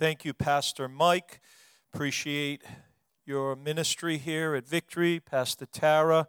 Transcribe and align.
Thank 0.00 0.24
you, 0.24 0.32
Pastor 0.32 0.88
Mike. 0.88 1.42
Appreciate 1.92 2.62
your 3.26 3.54
ministry 3.54 4.16
here 4.16 4.54
at 4.54 4.66
Victory, 4.66 5.20
Pastor 5.20 5.66
Tara. 5.66 6.26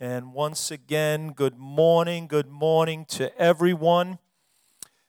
And 0.00 0.32
once 0.32 0.70
again, 0.70 1.32
good 1.32 1.58
morning, 1.58 2.26
good 2.26 2.48
morning 2.48 3.04
to 3.10 3.38
everyone. 3.38 4.18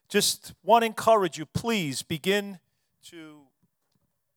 Just 0.10 0.54
want 0.66 0.82
to 0.82 0.88
encourage 0.88 1.38
you, 1.38 1.46
please 1.46 2.02
begin 2.04 2.60
to 3.06 3.44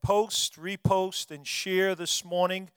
post, 0.01 0.55
repost, 0.55 1.33
and 1.33 1.45
share 1.45 1.97
this 1.97 2.25
morning. 2.25 2.71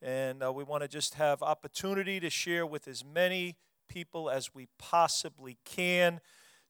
And 0.00 0.44
uh, 0.44 0.52
we 0.52 0.62
want 0.62 0.84
to 0.84 0.88
just 0.88 1.14
have 1.14 1.42
opportunity 1.42 2.20
to 2.20 2.30
share 2.30 2.64
with 2.64 2.86
as 2.86 3.04
many 3.04 3.56
people 3.88 4.30
as 4.30 4.54
we 4.54 4.68
possibly 4.78 5.58
can. 5.64 6.20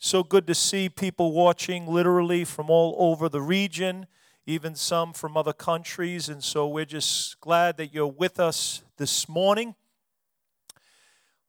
So 0.00 0.22
good 0.22 0.46
to 0.46 0.54
see 0.54 0.88
people 0.88 1.32
watching 1.32 1.84
literally 1.88 2.44
from 2.44 2.70
all 2.70 2.94
over 2.98 3.28
the 3.28 3.42
region, 3.42 4.06
even 4.46 4.76
some 4.76 5.12
from 5.12 5.36
other 5.36 5.52
countries. 5.52 6.28
And 6.28 6.42
so 6.42 6.68
we're 6.68 6.84
just 6.84 7.40
glad 7.40 7.76
that 7.78 7.92
you're 7.92 8.06
with 8.06 8.38
us 8.38 8.84
this 8.96 9.28
morning. 9.28 9.74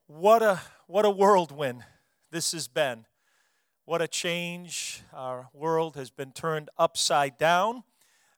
What 0.08 0.42
a, 0.42 0.62
what 0.88 1.06
a 1.06 1.12
whirlwind 1.12 1.84
this 2.32 2.54
has 2.54 2.68
been. 2.68 3.06
What 3.86 4.02
a 4.02 4.08
change. 4.08 5.04
Our 5.14 5.50
world 5.54 5.96
has 5.96 6.10
been 6.10 6.32
turned 6.32 6.72
upside 6.76 7.38
down. 7.38 7.84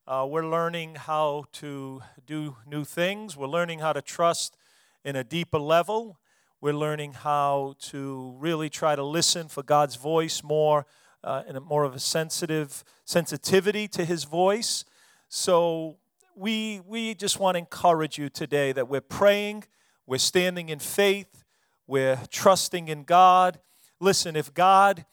Uh, 0.06 0.28
we're 0.30 0.46
learning 0.46 0.96
how 0.96 1.46
to 1.54 2.02
do 2.26 2.58
new 2.68 2.84
things. 2.84 3.38
We're 3.38 3.48
learning 3.48 3.80
how 3.80 3.94
to 3.94 4.02
trust 4.02 4.58
in 5.06 5.16
a 5.16 5.24
deeper 5.24 5.60
level. 5.60 6.18
We're 6.62 6.74
learning 6.74 7.14
how 7.14 7.74
to 7.90 8.36
really 8.38 8.70
try 8.70 8.96
to 8.96 9.04
listen 9.04 9.48
for 9.48 9.64
God's 9.64 9.96
voice 9.96 10.44
more 10.44 10.86
uh, 11.24 11.42
in 11.50 11.56
a 11.56 11.60
more 11.60 11.84
of 11.84 11.96
a 11.96 12.00
sensitive 12.00 12.84
sensitivity 13.04 13.88
to 13.88 14.06
His 14.06 14.26
voice. 14.26 14.86
So 15.28 15.98
we 16.36 16.80
we 16.86 17.16
just 17.16 17.40
want 17.40 17.56
to 17.56 17.60
encourage 17.60 18.20
you 18.20 18.30
today 18.30 18.74
that 18.74 18.88
we're 18.88 19.02
praying, 19.02 19.64
we're 20.06 20.20
standing 20.20 20.70
in 20.70 20.78
faith, 20.78 21.44
we're 21.88 22.20
trusting 22.30 22.90
in 22.90 23.06
God. 23.06 23.60
Listen, 24.00 24.36
if 24.36 24.54
God 24.54 25.06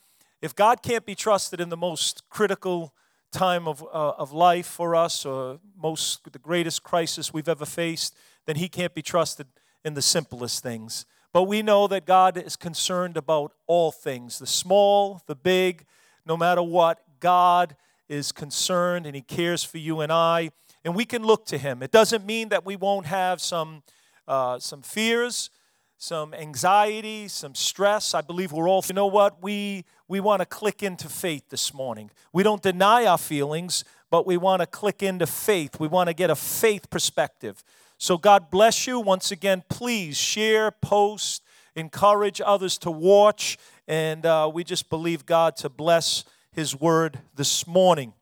if 0.42 0.55
God 0.55 0.83
can't 0.83 1.06
be 1.06 1.14
trusted 1.14 1.62
in 1.62 1.70
the 1.70 1.78
most 1.78 2.28
critical 2.28 2.92
time 3.33 3.66
of, 3.66 3.83
uh, 3.83 4.10
of 4.18 4.33
life 4.33 4.66
for 4.66 4.94
us 4.94 5.24
or 5.24 5.60
most 5.74 6.30
the 6.30 6.38
greatest 6.38 6.83
crisis 6.83 7.33
we've 7.33 7.48
ever 7.48 7.64
faced, 7.64 8.14
then 8.44 8.56
he 8.56 8.68
can't 8.68 8.94
be 8.94 9.02
trusted 9.02 9.46
in 9.83 9.94
the 9.94 10.02
simplest 10.02 10.62
things. 10.62 11.06
But 11.32 11.44
we 11.44 11.62
know 11.62 11.86
that 11.88 12.06
God 12.06 12.36
is 12.36 12.56
concerned 12.56 13.16
about 13.16 13.52
all 13.66 13.92
things 13.92 14.38
the 14.38 14.46
small, 14.46 15.22
the 15.26 15.34
big, 15.34 15.84
no 16.26 16.36
matter 16.36 16.62
what. 16.62 17.02
God 17.20 17.76
is 18.08 18.32
concerned 18.32 19.06
and 19.06 19.14
He 19.14 19.22
cares 19.22 19.62
for 19.62 19.78
you 19.78 20.00
and 20.00 20.10
I, 20.10 20.50
and 20.84 20.94
we 20.94 21.04
can 21.04 21.22
look 21.22 21.46
to 21.46 21.58
Him. 21.58 21.82
It 21.82 21.90
doesn't 21.90 22.24
mean 22.24 22.48
that 22.48 22.64
we 22.64 22.76
won't 22.76 23.06
have 23.06 23.40
some, 23.40 23.82
uh, 24.26 24.58
some 24.58 24.82
fears, 24.82 25.50
some 25.98 26.32
anxiety, 26.32 27.28
some 27.28 27.54
stress. 27.54 28.14
I 28.14 28.20
believe 28.20 28.52
we're 28.52 28.68
all, 28.68 28.84
you 28.88 28.94
know 28.94 29.06
what? 29.06 29.42
We, 29.42 29.84
we 30.06 30.20
want 30.20 30.40
to 30.40 30.46
click 30.46 30.82
into 30.82 31.08
faith 31.08 31.48
this 31.50 31.74
morning. 31.74 32.10
We 32.32 32.44
don't 32.44 32.62
deny 32.62 33.04
our 33.04 33.18
feelings, 33.18 33.84
but 34.10 34.26
we 34.26 34.36
want 34.36 34.60
to 34.60 34.66
click 34.66 35.02
into 35.02 35.26
faith. 35.26 35.80
We 35.80 35.88
want 35.88 36.08
to 36.08 36.14
get 36.14 36.30
a 36.30 36.36
faith 36.36 36.88
perspective. 36.88 37.64
So, 38.00 38.16
God 38.16 38.48
bless 38.48 38.86
you. 38.86 39.00
Once 39.00 39.32
again, 39.32 39.64
please 39.68 40.16
share, 40.16 40.70
post, 40.70 41.42
encourage 41.74 42.40
others 42.40 42.78
to 42.78 42.92
watch. 42.92 43.58
And 43.88 44.24
uh, 44.24 44.48
we 44.55 44.62
just 44.62 44.88
believe 44.88 45.27
God 45.27 45.56
to 45.56 45.68
bless 45.68 46.24
His 46.52 46.78
word 46.78 47.18
this 47.34 47.66
morning. 47.66 48.12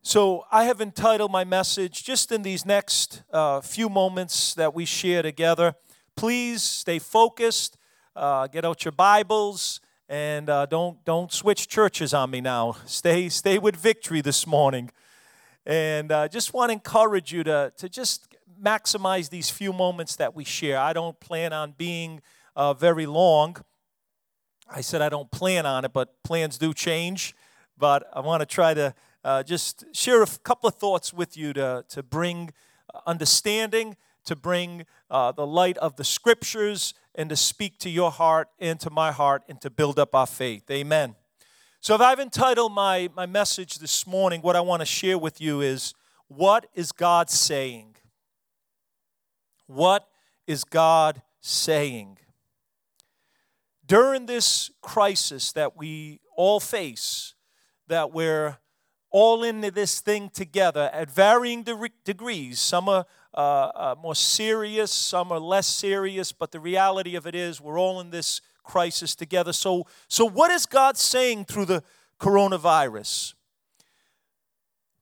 So, 0.00 0.46
I 0.50 0.64
have 0.64 0.80
entitled 0.80 1.30
my 1.30 1.44
message 1.44 2.04
just 2.04 2.32
in 2.32 2.40
these 2.40 2.64
next 2.64 3.22
uh, 3.30 3.60
few 3.60 3.90
moments 3.90 4.54
that 4.54 4.72
we 4.74 4.86
share 4.86 5.20
together. 5.20 5.74
Please 6.16 6.62
stay 6.62 6.98
focused, 6.98 7.76
uh, 8.14 8.46
get 8.46 8.64
out 8.64 8.82
your 8.86 8.92
Bibles, 8.92 9.80
and 10.08 10.48
uh, 10.48 10.64
don't, 10.64 11.04
don't 11.04 11.30
switch 11.30 11.68
churches 11.68 12.14
on 12.14 12.30
me 12.30 12.40
now. 12.40 12.76
Stay, 12.86 13.28
stay 13.28 13.58
with 13.58 13.76
victory 13.76 14.22
this 14.22 14.46
morning. 14.46 14.90
And 15.66 16.12
uh, 16.12 16.28
just 16.28 16.54
want 16.54 16.68
to 16.68 16.74
encourage 16.74 17.32
you 17.32 17.42
to, 17.44 17.72
to 17.76 17.88
just 17.88 18.36
maximize 18.62 19.28
these 19.30 19.50
few 19.50 19.72
moments 19.72 20.14
that 20.16 20.34
we 20.34 20.44
share. 20.44 20.78
I 20.78 20.92
don't 20.92 21.18
plan 21.18 21.52
on 21.52 21.74
being 21.76 22.22
uh, 22.54 22.72
very 22.72 23.04
long. 23.04 23.56
I 24.70 24.80
said 24.80 25.02
I 25.02 25.08
don't 25.08 25.30
plan 25.30 25.66
on 25.66 25.84
it, 25.84 25.92
but 25.92 26.22
plans 26.22 26.56
do 26.56 26.72
change. 26.72 27.34
But 27.76 28.08
I 28.12 28.20
want 28.20 28.40
to 28.40 28.46
try 28.46 28.74
to 28.74 28.94
uh, 29.24 29.42
just 29.42 29.84
share 29.92 30.22
a 30.22 30.26
couple 30.44 30.68
of 30.68 30.76
thoughts 30.76 31.12
with 31.12 31.36
you 31.36 31.52
to, 31.54 31.84
to 31.88 32.02
bring 32.02 32.52
understanding, 33.06 33.96
to 34.24 34.36
bring 34.36 34.86
uh, 35.10 35.32
the 35.32 35.46
light 35.46 35.76
of 35.78 35.96
the 35.96 36.04
scriptures, 36.04 36.94
and 37.16 37.28
to 37.30 37.36
speak 37.36 37.78
to 37.78 37.90
your 37.90 38.10
heart 38.10 38.48
and 38.60 38.78
to 38.80 38.90
my 38.90 39.10
heart 39.10 39.42
and 39.48 39.60
to 39.62 39.70
build 39.70 39.98
up 39.98 40.14
our 40.14 40.26
faith. 40.26 40.70
Amen. 40.70 41.16
So, 41.80 41.94
if 41.94 42.00
I've 42.00 42.18
entitled 42.18 42.72
my, 42.72 43.08
my 43.14 43.26
message 43.26 43.78
this 43.78 44.06
morning, 44.06 44.40
what 44.40 44.56
I 44.56 44.60
want 44.60 44.80
to 44.80 44.86
share 44.86 45.18
with 45.18 45.40
you 45.40 45.60
is 45.60 45.94
what 46.28 46.66
is 46.74 46.90
God 46.90 47.30
saying? 47.30 47.96
What 49.66 50.08
is 50.46 50.64
God 50.64 51.22
saying? 51.40 52.18
During 53.86 54.26
this 54.26 54.70
crisis 54.80 55.52
that 55.52 55.76
we 55.76 56.20
all 56.36 56.58
face, 56.58 57.34
that 57.86 58.12
we're 58.12 58.58
all 59.10 59.44
in 59.44 59.60
this 59.60 60.00
thing 60.00 60.28
together 60.28 60.90
at 60.92 61.10
varying 61.10 61.62
de- 61.62 61.90
degrees. 62.04 62.58
Some 62.60 62.88
are 62.88 63.06
uh, 63.32 63.40
uh, 63.40 63.94
more 64.02 64.14
serious, 64.14 64.90
some 64.90 65.30
are 65.30 65.38
less 65.38 65.66
serious, 65.66 66.32
but 66.32 66.50
the 66.50 66.60
reality 66.60 67.14
of 67.14 67.26
it 67.26 67.34
is 67.34 67.60
we're 67.60 67.78
all 67.78 68.00
in 68.00 68.10
this 68.10 68.40
crisis 68.66 69.14
together. 69.14 69.52
So, 69.52 69.86
so 70.08 70.26
what 70.26 70.50
is 70.50 70.66
God 70.66 70.98
saying 70.98 71.46
through 71.46 71.66
the 71.66 71.82
coronavirus? 72.20 73.34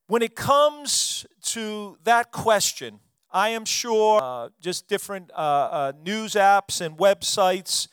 When 0.07 0.23
it 0.23 0.37
comes 0.37 1.27
to 1.43 1.97
that 2.05 2.31
question, 2.31 3.01
I 3.33 3.49
am 3.49 3.65
sure 3.65 4.21
uh, 4.23 4.51
just 4.61 4.87
different 4.87 5.31
uh, 5.33 5.35
uh, 5.35 5.93
news 6.05 6.35
apps 6.35 6.81
and 6.81 6.97
websites, 6.97 7.89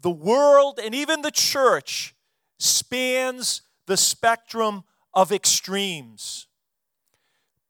the 0.00 0.10
world 0.10 0.78
and 0.82 0.94
even 0.94 1.22
the 1.22 1.30
church 1.30 2.14
spans 2.58 3.62
the 3.86 3.96
spectrum 3.96 4.84
of 5.14 5.32
extremes. 5.32 6.46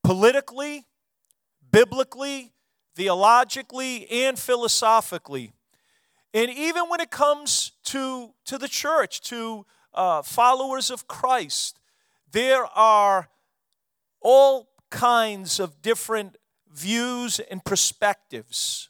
Politically, 0.02 0.86
biblically, 1.70 2.52
theologically, 2.96 4.10
and 4.10 4.38
philosophically. 4.38 5.52
And 6.34 6.50
even 6.50 6.84
when 6.88 7.00
it 7.00 7.10
comes 7.10 7.72
to, 7.84 8.32
to 8.46 8.58
the 8.58 8.68
church, 8.68 9.20
to 9.22 9.66
uh, 9.92 10.22
followers 10.22 10.90
of 10.90 11.06
Christ, 11.06 11.78
there 12.30 12.64
are 12.64 13.28
all 14.20 14.70
kinds 14.90 15.60
of 15.60 15.82
different 15.82 16.36
views 16.72 17.38
and 17.38 17.62
perspectives. 17.64 18.88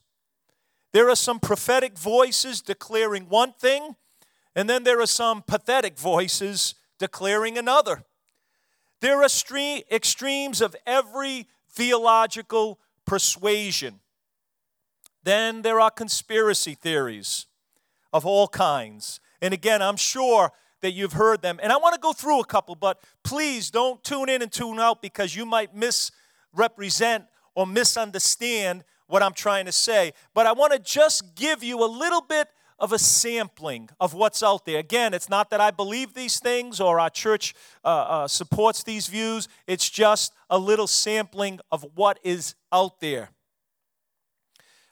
There 0.93 1.09
are 1.09 1.17
some 1.17 1.41
prophetic 1.41 1.99
voices 1.99 2.61
declaring 2.61 3.29
one 3.29 3.53
thing, 3.55 3.97
and 4.55 4.69
then 4.69 4.85
there 4.85 5.01
are 5.01 5.07
some 5.07 5.43
pathetic 5.43 5.99
voices 5.99 6.75
declaring 6.99 7.59
another. 7.59 8.05
There 9.01 9.21
are 9.23 9.29
extremes 9.91 10.61
of 10.61 10.77
every 10.87 11.49
theological 11.69 12.79
persuasion. 13.05 14.02
Then 15.25 15.63
there 15.63 15.81
are 15.81 15.91
conspiracy 15.91 16.75
theories 16.75 17.47
of 18.13 18.27
all 18.27 18.49
kinds. 18.49 19.21
And 19.41 19.55
again, 19.55 19.83
I'm 19.83 19.97
sure 19.97 20.53
that 20.81 20.93
you've 20.93 21.15
heard 21.15 21.43
them. 21.43 21.59
And 21.63 21.73
I 21.73 21.77
want 21.77 21.95
to 21.95 22.01
go 22.01 22.13
through 22.13 22.41
a 22.41 22.45
couple, 22.45 22.75
but 22.75 23.01
please 23.23 23.71
don't 23.71 24.03
tune 24.03 24.29
in 24.29 24.43
and 24.43 24.51
tune 24.51 24.79
out 24.79 25.01
because 25.01 25.35
you 25.35 25.47
might 25.47 25.75
misrepresent 25.75 27.25
or 27.55 27.67
misunderstand 27.67 28.85
what 29.07 29.23
I'm 29.23 29.33
trying 29.35 29.67
to 29.67 29.73
say. 29.73 30.13
But 30.35 30.47
I 30.47 30.53
want 30.53 30.73
to 30.73 30.79
just 30.79 31.35
give 31.35 31.63
you 31.63 31.85
a 31.85 31.87
little 31.87 32.23
bit 32.23 32.49
of 32.79 32.93
a 32.93 32.99
sampling 32.99 33.89
of 34.01 34.13
what's 34.13 34.43
out 34.43 34.65
there. 34.65 34.81
Again, 34.81 35.15
it's 35.15 35.29
not 35.29 35.51
that 35.51 35.61
I 35.61 35.71
believe 35.71 36.15
these 36.15 36.41
things 36.41 36.81
or 36.81 36.99
our 36.99 37.11
church 37.11 37.55
uh, 37.85 37.89
uh, 37.89 38.29
supports 38.29 38.83
these 38.83 39.07
views, 39.07 39.47
it's 39.69 39.89
just 39.89 40.35
a 40.51 40.59
little 40.59 40.89
sampling 40.89 41.61
of 41.71 41.87
what 41.95 42.19
is 42.25 42.57
out 42.73 42.99
there. 43.01 43.31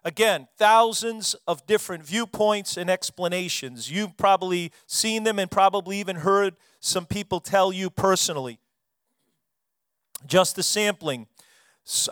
Again, 0.03 0.49
thousands 0.57 1.35
of 1.47 1.67
different 1.67 2.05
viewpoints 2.05 2.79
and 2.79 2.89
explanations. 2.89 3.91
You've 3.91 4.17
probably 4.17 4.73
seen 4.87 5.25
them 5.25 5.39
and 5.39 5.51
probably 5.51 5.99
even 6.01 6.17
heard 6.17 6.57
some 6.81 7.05
people 7.05 7.41
tell 7.41 7.71
you 7.71 7.91
personally. 7.91 8.59
Just 10.27 10.57
a 10.59 10.63
sampling. 10.63 11.27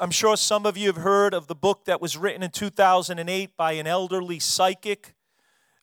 I'm 0.01 0.11
sure 0.11 0.37
some 0.37 0.67
of 0.67 0.77
you 0.77 0.89
have 0.89 0.97
heard 0.97 1.33
of 1.33 1.47
the 1.47 1.55
book 1.55 1.87
that 1.87 2.01
was 2.01 2.17
written 2.17 2.43
in 2.43 2.51
2008 2.51 3.57
by 3.57 3.73
an 3.73 3.87
elderly 3.87 4.39
psychic. 4.39 5.15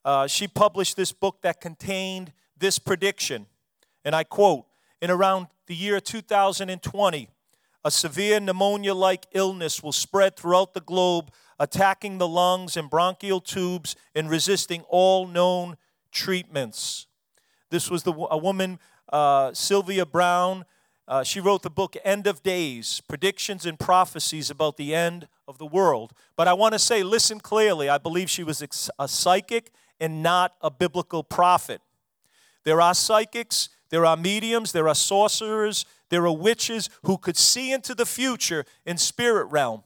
Uh, 0.04 0.28
she 0.28 0.48
published 0.48 0.96
this 0.98 1.12
book 1.12 1.42
that 1.42 1.60
contained 1.60 2.34
this 2.57 2.78
prediction, 2.78 3.48
and 4.04 4.16
I 4.16 4.24
quote 4.24 4.66
In 5.02 5.10
around 5.10 5.48
the 5.68 5.75
year 5.75 6.00
2020, 6.00 7.30
a 7.84 7.92
severe 7.92 8.40
pneumonia 8.40 8.94
like 8.94 9.28
illness 9.31 9.81
will 9.81 9.92
spread 9.92 10.36
throughout 10.36 10.74
the 10.74 10.81
globe, 10.81 11.31
attacking 11.60 12.18
the 12.18 12.28
lungs 12.28 12.75
and 12.78 12.90
bronchial 12.90 13.40
tubes 13.40 13.96
and 14.13 14.30
resisting 14.30 14.84
all 14.90 15.28
known 15.28 15.78
treatments. 16.12 17.07
This 17.69 17.90
was 17.90 18.04
the, 18.04 18.13
a 18.13 18.38
woman, 18.38 18.80
uh, 19.12 19.54
Sylvia 19.54 20.06
Browne. 20.06 20.66
Uh, 21.07 21.24
she 21.24 21.40
wrote 21.40 21.62
the 21.62 21.69
book 21.69 21.96
End 22.04 22.28
of 22.28 22.42
Days 22.42 23.02
Predictions 23.07 23.66
and 23.66 23.80
Prophecies 23.80 24.50
about 24.50 24.78
the 24.78 24.96
End 24.96 25.28
of 25.48 25.57
the 25.57 25.66
World. 25.66 26.13
But 26.36 26.48
I 26.48 26.54
want 26.54 26.74
to 26.74 26.80
say, 26.80 27.04
listen 27.04 27.40
clearly. 27.40 27.90
I 27.90 27.98
believe 27.98 28.30
she 28.30 28.44
was 28.44 28.63
a 28.98 29.07
psychic 29.07 29.72
and 30.00 30.24
not 30.24 30.56
a 30.62 30.72
biblical 30.72 31.24
prophet. 31.24 31.81
There 32.63 32.81
are 32.81 32.94
psychics, 32.94 33.69
there 33.90 34.06
are 34.06 34.18
mediums, 34.18 34.72
there 34.72 34.88
are 34.88 34.96
sorcerers, 34.96 35.86
there 36.10 36.25
are 36.25 36.36
witches 36.36 36.90
who 37.04 37.18
could 37.18 37.38
see 37.38 37.72
into 37.72 37.94
the 37.94 38.06
future 38.06 38.66
in 38.86 38.98
spirit 38.98 39.46
realm. 39.46 39.84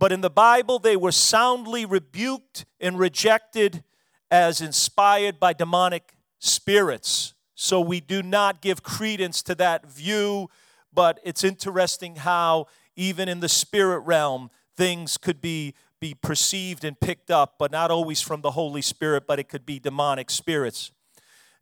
But 0.00 0.12
in 0.12 0.22
the 0.22 0.30
Bible, 0.30 0.78
they 0.78 0.96
were 0.96 1.12
soundly 1.12 1.84
rebuked 1.84 2.64
and 2.80 2.98
rejected 2.98 3.84
as 4.30 4.62
inspired 4.62 5.38
by 5.38 5.52
demonic 5.52 6.14
spirits. 6.38 7.34
So 7.54 7.82
we 7.82 8.00
do 8.00 8.22
not 8.22 8.62
give 8.62 8.82
credence 8.82 9.42
to 9.42 9.54
that 9.56 9.84
view, 9.86 10.48
but 10.90 11.20
it's 11.22 11.44
interesting 11.44 12.16
how, 12.16 12.66
even 12.96 13.28
in 13.28 13.40
the 13.40 13.48
spirit 13.48 13.98
realm, 13.98 14.50
things 14.74 15.18
could 15.18 15.42
be, 15.42 15.74
be 16.00 16.14
perceived 16.14 16.82
and 16.82 16.98
picked 16.98 17.30
up, 17.30 17.56
but 17.58 17.70
not 17.70 17.90
always 17.90 18.22
from 18.22 18.40
the 18.40 18.52
Holy 18.52 18.80
Spirit, 18.80 19.24
but 19.26 19.38
it 19.38 19.50
could 19.50 19.66
be 19.66 19.78
demonic 19.78 20.30
spirits. 20.30 20.92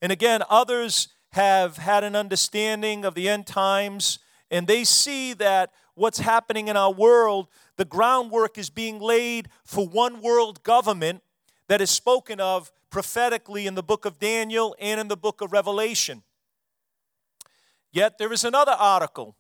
And 0.01 0.13
again, 0.13 0.45
others 0.49 1.09
have 1.33 1.79
had 1.79 2.05
an 2.05 2.15
understanding 2.15 3.05
of 3.05 3.17
the 3.17 3.29
end 3.29 3.49
times, 3.49 4.21
and 4.49 4.69
they 4.69 4.85
see 4.85 5.33
that 5.35 5.73
what's 5.97 6.21
happening 6.21 6.69
in 6.69 6.77
our 6.77 6.93
world, 6.93 7.49
the 7.79 7.87
groundwork 7.87 8.59
is 8.59 8.69
being 8.69 8.99
laid 8.99 9.49
for 9.65 9.89
one 9.89 10.21
world 10.21 10.63
government 10.65 11.23
that 11.69 11.81
is 11.81 11.89
spoken 11.89 12.41
of 12.41 12.71
prophetically 12.91 13.67
in 13.67 13.77
the 13.77 13.83
book 13.83 14.05
of 14.05 14.19
Daniel 14.19 14.75
and 14.81 15.01
in 15.01 15.09
the 15.09 15.17
book 15.17 15.41
of 15.41 15.53
Revelation. 15.53 16.23
Yet 17.93 18.19
there 18.19 18.33
is 18.33 18.45
another 18.45 18.73
article 18.73 19.37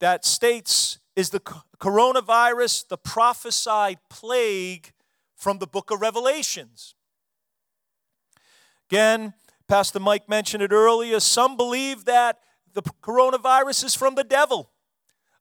that 0.00 0.24
states 0.24 0.98
is 1.14 1.30
the 1.30 1.40
coronavirus 1.78 2.88
the 2.88 2.98
prophesied 2.98 3.98
plague 4.10 4.92
from 5.36 5.58
the 5.58 5.66
book 5.68 5.92
of 5.92 6.00
Revelations. 6.00 6.96
Again, 8.90 9.34
Pastor 9.68 10.00
Mike 10.00 10.28
mentioned 10.28 10.64
it 10.64 10.72
earlier. 10.72 11.20
Some 11.20 11.56
believe 11.56 12.06
that 12.06 12.40
the 12.72 12.82
coronavirus 12.82 13.84
is 13.84 13.94
from 13.94 14.16
the 14.16 14.24
devil. 14.24 14.70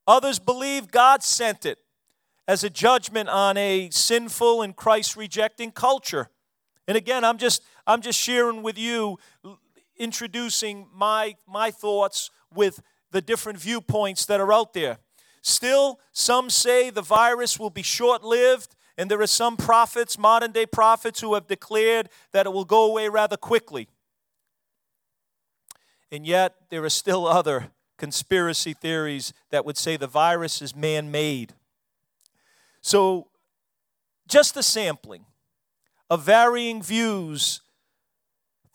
Others 0.07 0.39
believe 0.39 0.91
God 0.91 1.23
sent 1.23 1.65
it 1.65 1.79
as 2.47 2.63
a 2.63 2.69
judgment 2.69 3.29
on 3.29 3.57
a 3.57 3.89
sinful 3.91 4.61
and 4.61 4.75
Christ 4.75 5.15
rejecting 5.15 5.71
culture. 5.71 6.29
And 6.87 6.97
again, 6.97 7.23
I'm 7.23 7.37
just 7.37 7.63
I'm 7.87 8.01
just 8.01 8.19
sharing 8.19 8.63
with 8.63 8.77
you 8.77 9.17
introducing 9.97 10.87
my 10.93 11.35
my 11.47 11.71
thoughts 11.71 12.29
with 12.53 12.81
the 13.11 13.21
different 13.21 13.59
viewpoints 13.59 14.25
that 14.25 14.41
are 14.41 14.51
out 14.51 14.73
there. 14.73 14.97
Still, 15.41 15.99
some 16.11 16.49
say 16.49 16.89
the 16.89 17.01
virus 17.01 17.59
will 17.59 17.69
be 17.69 17.83
short-lived 17.83 18.75
and 18.97 19.09
there 19.09 19.21
are 19.21 19.27
some 19.27 19.57
prophets, 19.57 20.17
modern 20.17 20.51
day 20.51 20.65
prophets 20.65 21.21
who 21.21 21.33
have 21.33 21.47
declared 21.47 22.09
that 22.31 22.45
it 22.45 22.53
will 22.53 22.65
go 22.65 22.85
away 22.85 23.09
rather 23.09 23.37
quickly. 23.37 23.87
And 26.11 26.27
yet, 26.27 26.55
there 26.69 26.83
are 26.83 26.89
still 26.89 27.25
other 27.25 27.71
conspiracy 28.03 28.73
theories 28.73 29.31
that 29.49 29.63
would 29.63 29.77
say 29.77 29.95
the 29.95 30.05
virus 30.05 30.61
is 30.61 30.75
man 30.75 31.09
made. 31.09 31.53
So, 32.81 33.29
just 34.27 34.57
a 34.57 34.61
sampling 34.61 35.23
of 36.09 36.21
varying 36.23 36.83
views, 36.83 37.61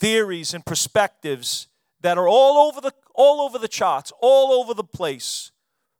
theories, 0.00 0.54
and 0.54 0.64
perspectives 0.64 1.68
that 2.00 2.16
are 2.16 2.26
all 2.26 2.56
over 2.56 2.80
the, 2.80 2.90
all 3.14 3.42
over 3.42 3.58
the 3.58 3.68
charts, 3.68 4.14
all 4.22 4.62
over 4.62 4.72
the 4.72 4.82
place, 4.82 5.52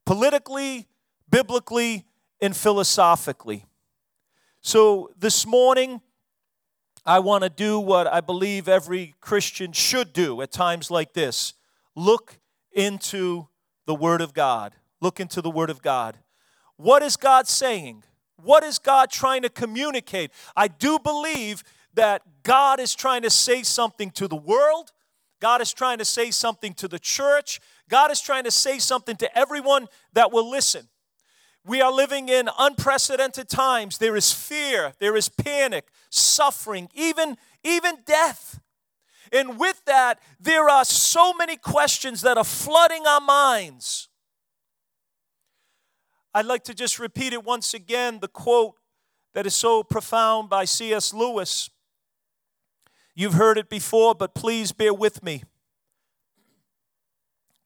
politically, 0.07 0.89
biblically, 1.29 2.07
and 2.41 2.57
philosophically. 2.57 3.67
So, 4.63 5.11
this 5.19 5.47
morning, 5.47 6.01
I 7.05 7.19
want 7.19 7.45
to 7.45 7.51
do 7.51 7.79
what 7.79 8.07
I 8.07 8.23
believe 8.23 8.69
every 8.69 9.17
Christian 9.21 9.73
should 9.73 10.15
do 10.15 10.41
at 10.41 10.51
times 10.51 10.91
like 10.91 11.13
this 11.13 11.53
look 11.95 12.38
into 12.73 13.49
the 13.87 13.95
Word 13.95 14.21
of 14.21 14.35
God. 14.35 14.75
Look 15.01 15.21
into 15.21 15.41
the 15.41 15.51
Word 15.51 15.71
of 15.71 15.83
God. 15.83 16.19
What 16.77 17.03
is 17.03 17.17
God 17.17 17.49
saying? 17.49 18.05
What 18.43 18.63
is 18.63 18.79
God 18.79 19.11
trying 19.11 19.43
to 19.43 19.49
communicate? 19.49 20.31
I 20.57 20.69
do 20.69 20.99
believe 20.99 21.65
that 21.95 22.23
God 22.43 22.79
is 22.79 22.95
trying 22.95 23.23
to 23.23 23.31
say 23.31 23.63
something 23.63 24.11
to 24.13 24.29
the 24.29 24.37
world. 24.37 24.93
God 25.41 25.61
is 25.61 25.73
trying 25.73 25.99
to 25.99 26.05
say 26.05 26.31
something 26.31 26.75
to 26.75 26.89
the 26.89 26.99
church. 26.99 27.61
God 27.89 28.11
is 28.11 28.21
trying 28.21 28.45
to 28.45 28.51
say 28.51 28.79
something 28.79 29.17
to 29.17 29.39
everyone 29.39 29.89
that 30.13 30.33
will 30.33 30.49
listen. 30.49 30.89
We 31.65 31.81
are 31.83 31.93
living 31.93 32.29
in 32.29 32.49
unprecedented 32.59 33.49
times. 33.49 33.99
There 33.99 34.17
is 34.17 34.33
fear, 34.33 34.93
there 35.01 35.17
is 35.17 35.29
panic, 35.29 35.89
suffering, 36.11 36.89
even, 36.95 37.37
even 37.63 37.99
death. 38.07 38.61
And 39.33 39.59
with 39.59 39.85
that, 39.87 40.21
there 40.41 40.69
are 40.69 40.85
so 40.85 41.33
many 41.33 41.57
questions 41.57 42.21
that 42.23 42.37
are 42.37 42.45
flooding 42.45 43.07
our 43.07 43.21
minds. 43.21 44.09
I'd 46.35 46.47
like 46.47 46.65
to 46.65 46.75
just 46.75 46.99
repeat 46.99 47.33
it 47.33 47.45
once 47.45 47.75
again 47.75 48.19
the 48.21 48.29
quote 48.29 48.75
that 49.35 49.47
is 49.47 49.55
so 49.55 49.83
profound 49.83 50.49
by 50.49 50.65
C.S. 50.65 51.13
Lewis. 51.13 51.71
You've 53.15 53.35
heard 53.35 53.59
it 53.59 53.69
before, 53.69 54.15
but 54.15 54.35
please 54.35 54.73
bear 54.73 54.95
with 54.95 55.23
me. 55.23 55.43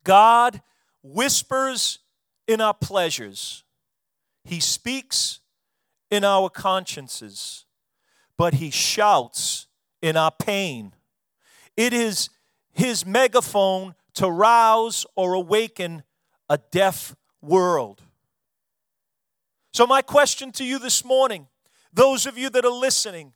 God 0.05 0.63
whispers 1.03 1.99
in 2.49 2.61
our 2.61 2.75
pleasures 2.75 3.65
he 4.45 4.61
speaks 4.61 5.41
in 6.11 6.25
our 6.25 6.51
consciences, 6.51 7.65
but 8.37 8.55
he 8.55 8.71
shouts 8.71 9.67
in 10.01 10.17
our 10.17 10.33
pain. 10.33 10.95
It 11.77 11.93
is 11.93 12.31
his 12.73 13.07
megaphone 13.07 13.95
to 14.15 14.31
rouse 14.31 15.07
or 15.17 15.35
awaken 15.35 16.03
a 16.49 16.59
deaf 16.59 17.15
world. 17.41 18.03
So, 19.73 19.87
my 19.87 20.03
question 20.03 20.53
to 20.53 20.65
you 20.65 20.79
this 20.79 21.05
morning, 21.05 21.49
those 21.93 22.27
of 22.27 22.37
you 22.37 22.51
that 22.51 22.65
are 22.65 22.71
listening, 22.71 23.33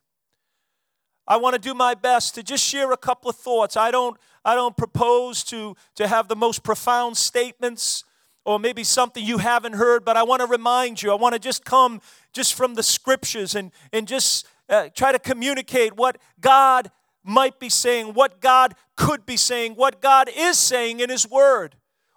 I 1.27 1.39
want 1.39 1.55
to 1.55 1.61
do 1.61 1.75
my 1.75 1.95
best 1.95 2.35
to 2.37 2.43
just 2.43 2.65
share 2.65 2.93
a 2.93 2.97
couple 2.97 3.29
of 3.29 3.37
thoughts. 3.37 3.77
I 3.77 3.91
don't, 3.91 4.17
I 4.45 4.55
don't 4.55 4.77
propose 4.77 5.43
to, 5.45 5.75
to 5.97 6.07
have 6.07 6.29
the 6.29 6.37
most 6.37 6.63
profound 6.63 7.17
statements 7.17 8.05
or 8.45 8.61
maybe 8.61 8.85
something 8.85 9.25
you 9.25 9.39
haven't 9.39 9.73
heard, 9.73 10.05
but 10.05 10.17
I 10.17 10.23
want 10.23 10.41
to 10.41 10.47
remind 10.47 11.03
you. 11.03 11.11
I 11.11 11.17
want 11.17 11.33
to 11.33 11.41
just 11.41 11.65
come 11.65 12.01
just 12.33 12.55
from 12.55 12.75
the 12.75 12.83
scriptures 12.83 13.57
and, 13.57 13.73
and 13.93 14.07
just 14.07 14.47
uh, 14.69 14.89
try 14.95 15.11
to 15.11 15.19
communicate 15.19 15.97
what 15.97 16.19
God 16.41 16.93
might 17.27 17.59
be 17.59 17.69
saying, 17.69 18.15
what 18.15 18.41
God 18.41 18.75
could 18.97 19.27
be 19.27 19.37
saying, 19.37 19.75
what 19.75 20.01
God 20.01 20.31
is 20.35 20.57
saying 20.57 21.01
in 21.01 21.11
His 21.11 21.29
Word, 21.29 21.77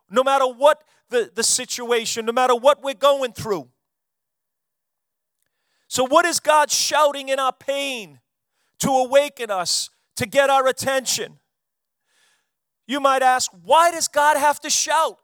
no 0.09 0.23
matter 0.23 0.45
what 0.45 0.83
the, 1.09 1.31
the 1.33 1.43
situation, 1.43 2.25
no 2.25 2.31
matter 2.31 2.55
what 2.55 2.83
we're 2.83 2.93
going 2.93 3.33
through. 3.33 3.67
So, 5.87 6.05
what 6.05 6.25
is 6.25 6.39
God 6.39 6.69
shouting 6.69 7.29
in 7.29 7.39
our 7.39 7.51
pain 7.51 8.19
to 8.79 8.89
awaken 8.89 9.49
us, 9.49 9.89
to 10.17 10.27
get 10.27 10.49
our 10.49 10.67
attention? 10.67 11.39
You 12.85 12.99
might 12.99 13.23
ask, 13.23 13.51
why 13.63 13.91
does 13.91 14.07
God 14.07 14.37
have 14.37 14.59
to 14.61 14.69
shout? 14.69 15.17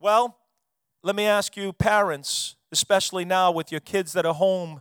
Well, 0.00 0.36
let 1.02 1.16
me 1.16 1.24
ask 1.24 1.56
you, 1.56 1.72
parents, 1.72 2.56
especially 2.70 3.24
now 3.24 3.50
with 3.50 3.72
your 3.72 3.80
kids 3.80 4.12
that 4.12 4.24
are 4.26 4.34
home 4.34 4.80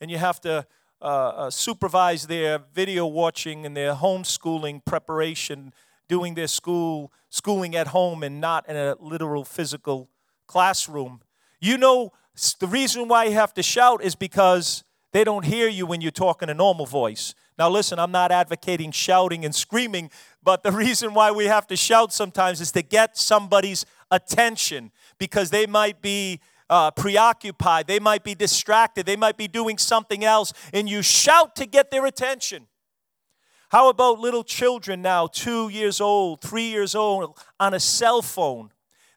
and 0.00 0.10
you 0.10 0.18
have 0.18 0.40
to 0.42 0.66
uh, 1.00 1.04
uh, 1.04 1.50
supervise 1.50 2.26
their 2.26 2.58
video 2.72 3.06
watching 3.06 3.66
and 3.66 3.76
their 3.76 3.94
homeschooling 3.94 4.84
preparation, 4.84 5.72
doing 6.08 6.34
their 6.34 6.46
school 6.46 7.12
schooling 7.28 7.76
at 7.76 7.88
home 7.88 8.22
and 8.22 8.40
not 8.40 8.68
in 8.68 8.76
a 8.76 8.96
literal 8.98 9.44
physical 9.44 10.08
classroom. 10.46 11.20
You 11.60 11.76
know 11.76 12.12
the 12.58 12.66
reason 12.66 13.08
why 13.08 13.24
you 13.24 13.32
have 13.32 13.54
to 13.54 13.62
shout 13.62 14.02
is 14.02 14.14
because 14.14 14.84
they 15.12 15.24
don't 15.24 15.44
hear 15.44 15.68
you 15.68 15.86
when 15.86 16.00
you 16.00 16.10
talk 16.10 16.42
in 16.42 16.50
a 16.50 16.54
normal 16.54 16.86
voice. 16.86 17.34
Now, 17.58 17.70
listen, 17.70 17.98
I'm 17.98 18.12
not 18.12 18.30
advocating 18.30 18.90
shouting 18.90 19.44
and 19.44 19.54
screaming, 19.54 20.10
but 20.42 20.62
the 20.62 20.72
reason 20.84 21.14
why 21.14 21.30
we 21.30 21.46
have 21.46 21.66
to 21.68 21.76
shout 21.76 22.12
sometimes 22.12 22.60
is 22.60 22.72
to 22.72 22.82
get 22.82 23.16
somebody's 23.16 23.86
attention 24.10 24.92
because 25.18 25.50
they 25.50 25.66
might 25.66 26.02
be 26.02 26.40
uh, 26.68 26.90
preoccupied, 26.90 27.86
they 27.86 28.00
might 28.00 28.24
be 28.24 28.34
distracted, 28.34 29.06
they 29.06 29.16
might 29.16 29.36
be 29.36 29.48
doing 29.48 29.78
something 29.78 30.24
else, 30.24 30.52
and 30.72 30.88
you 30.88 31.02
shout 31.02 31.56
to 31.56 31.66
get 31.66 31.90
their 31.90 32.06
attention. 32.06 32.66
How 33.70 33.88
about 33.88 34.20
little 34.20 34.44
children 34.44 35.02
now, 35.02 35.26
two 35.26 35.68
years 35.68 36.00
old, 36.00 36.40
three 36.40 36.68
years 36.68 36.94
old, 36.94 37.38
on 37.58 37.74
a 37.74 37.80
cell 37.80 38.22
phone? 38.22 38.70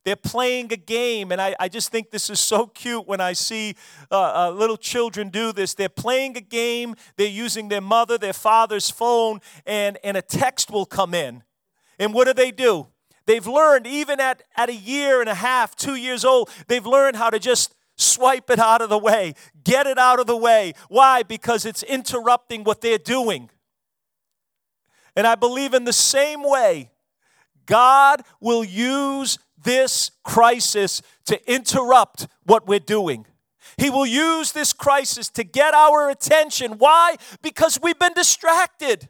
They're 0.06 0.16
playing 0.16 0.74
a 0.74 0.78
game, 0.78 1.32
and 1.32 1.42
I, 1.42 1.56
I 1.60 1.68
just 1.68 1.92
think 1.92 2.10
this 2.10 2.30
is 2.30 2.40
so 2.40 2.66
cute 2.66 3.08
when 3.08 3.22
I 3.22 3.34
see 3.34 3.76
uh, 4.10 4.48
uh, 4.48 4.52
little 4.52 4.78
children 4.78 5.30
do 5.30 5.52
this. 5.52 5.74
They're 5.76 5.90
playing 5.90 6.38
a 6.38 6.42
game, 6.42 6.96
they're 7.18 7.28
using 7.28 7.68
their 7.68 7.82
mother, 7.82 8.18
their 8.18 8.34
father's 8.34 8.90
phone, 8.90 9.40
and, 9.66 9.98
and 10.04 10.18
a 10.18 10.22
text 10.22 10.72
will 10.72 10.86
come 10.86 11.14
in. 11.14 11.44
And 12.00 12.14
what 12.14 12.26
do 12.26 12.34
they 12.34 12.52
do? 12.52 12.88
They've 13.30 13.46
learned, 13.46 13.86
even 13.86 14.20
at, 14.20 14.42
at 14.58 14.70
a 14.70 14.76
year 14.76 15.22
and 15.22 15.30
a 15.30 15.36
half, 15.36 15.76
two 15.76 15.94
years 15.94 16.26
old, 16.26 16.50
they've 16.68 16.84
learned 16.84 17.16
how 17.16 17.30
to 17.30 17.38
just 17.38 17.76
swipe 17.96 18.50
it 18.50 18.58
out 18.58 18.82
of 18.82 18.90
the 18.90 18.98
way, 18.98 19.36
get 19.64 19.86
it 19.86 20.00
out 20.00 20.20
of 20.20 20.26
the 20.26 20.36
way. 20.36 20.74
Why? 20.88 21.22
Because 21.22 21.64
it's 21.64 21.84
interrupting 21.84 22.64
what 22.64 22.82
they're 22.82 22.98
doing. 22.98 23.52
And 25.16 25.28
I 25.28 25.36
believe 25.36 25.76
in 25.76 25.84
the 25.84 25.94
same 25.94 26.42
way, 26.42 26.90
God 27.68 28.24
will 28.42 28.64
use 28.64 29.38
this 29.64 30.10
crisis 30.24 31.04
to 31.26 31.40
interrupt 31.54 32.26
what 32.48 32.66
we're 32.66 32.80
doing. 32.80 33.28
He 33.78 33.92
will 33.92 34.08
use 34.08 34.54
this 34.54 34.74
crisis 34.74 35.30
to 35.30 35.44
get 35.44 35.76
our 35.76 36.10
attention. 36.10 36.80
Why? 36.80 37.18
Because 37.44 37.80
we've 37.80 38.00
been 38.00 38.14
distracted. 38.14 39.08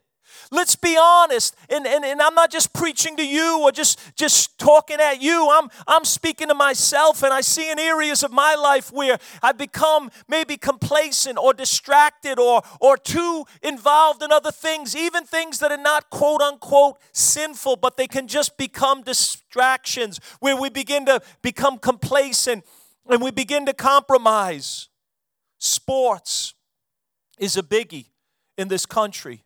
Let's 0.52 0.76
be 0.76 0.98
honest. 1.00 1.56
And, 1.70 1.86
and, 1.86 2.04
and 2.04 2.20
I'm 2.22 2.34
not 2.34 2.50
just 2.50 2.74
preaching 2.74 3.16
to 3.18 3.26
you 3.26 3.62
or 3.62 3.72
just, 3.72 4.00
just 4.16 4.58
talking 4.58 4.98
at 5.00 5.22
you. 5.22 5.48
I'm, 5.52 5.70
I'm 5.88 6.04
speaking 6.04 6.48
to 6.48 6.56
myself, 6.56 7.22
and 7.22 7.32
I 7.32 7.42
see 7.42 7.70
in 7.70 7.78
areas 7.78 8.24
of 8.24 8.32
my 8.32 8.56
life 8.56 8.92
where 8.92 9.20
I've 9.44 9.60
become 9.60 10.10
maybe 10.28 10.58
complacent 10.58 11.38
or 11.38 11.54
distracted 11.54 12.40
or, 12.40 12.64
or 12.82 12.98
too 12.98 13.46
involved 13.62 14.24
in 14.24 14.32
other 14.32 14.52
things, 14.52 14.96
even 14.96 15.24
things 15.24 15.60
that 15.60 15.72
are 15.72 15.78
not 15.78 16.10
quote 16.10 16.42
unquote 16.42 16.98
sinful, 17.12 17.76
but 17.76 17.96
they 17.96 18.08
can 18.08 18.28
just 18.28 18.58
become 18.58 19.04
distractions 19.04 20.20
where 20.40 20.60
we 20.60 20.70
begin 20.70 21.06
to 21.06 21.22
become 21.44 21.78
complacent 21.78 22.66
and 23.08 23.22
we 23.22 23.30
begin 23.30 23.68
to 23.68 23.74
compromise. 23.74 24.90
Sports 25.60 26.56
is 27.38 27.56
a 27.56 27.62
biggie 27.62 28.08
in 28.58 28.68
this 28.68 28.88
country. 28.88 29.44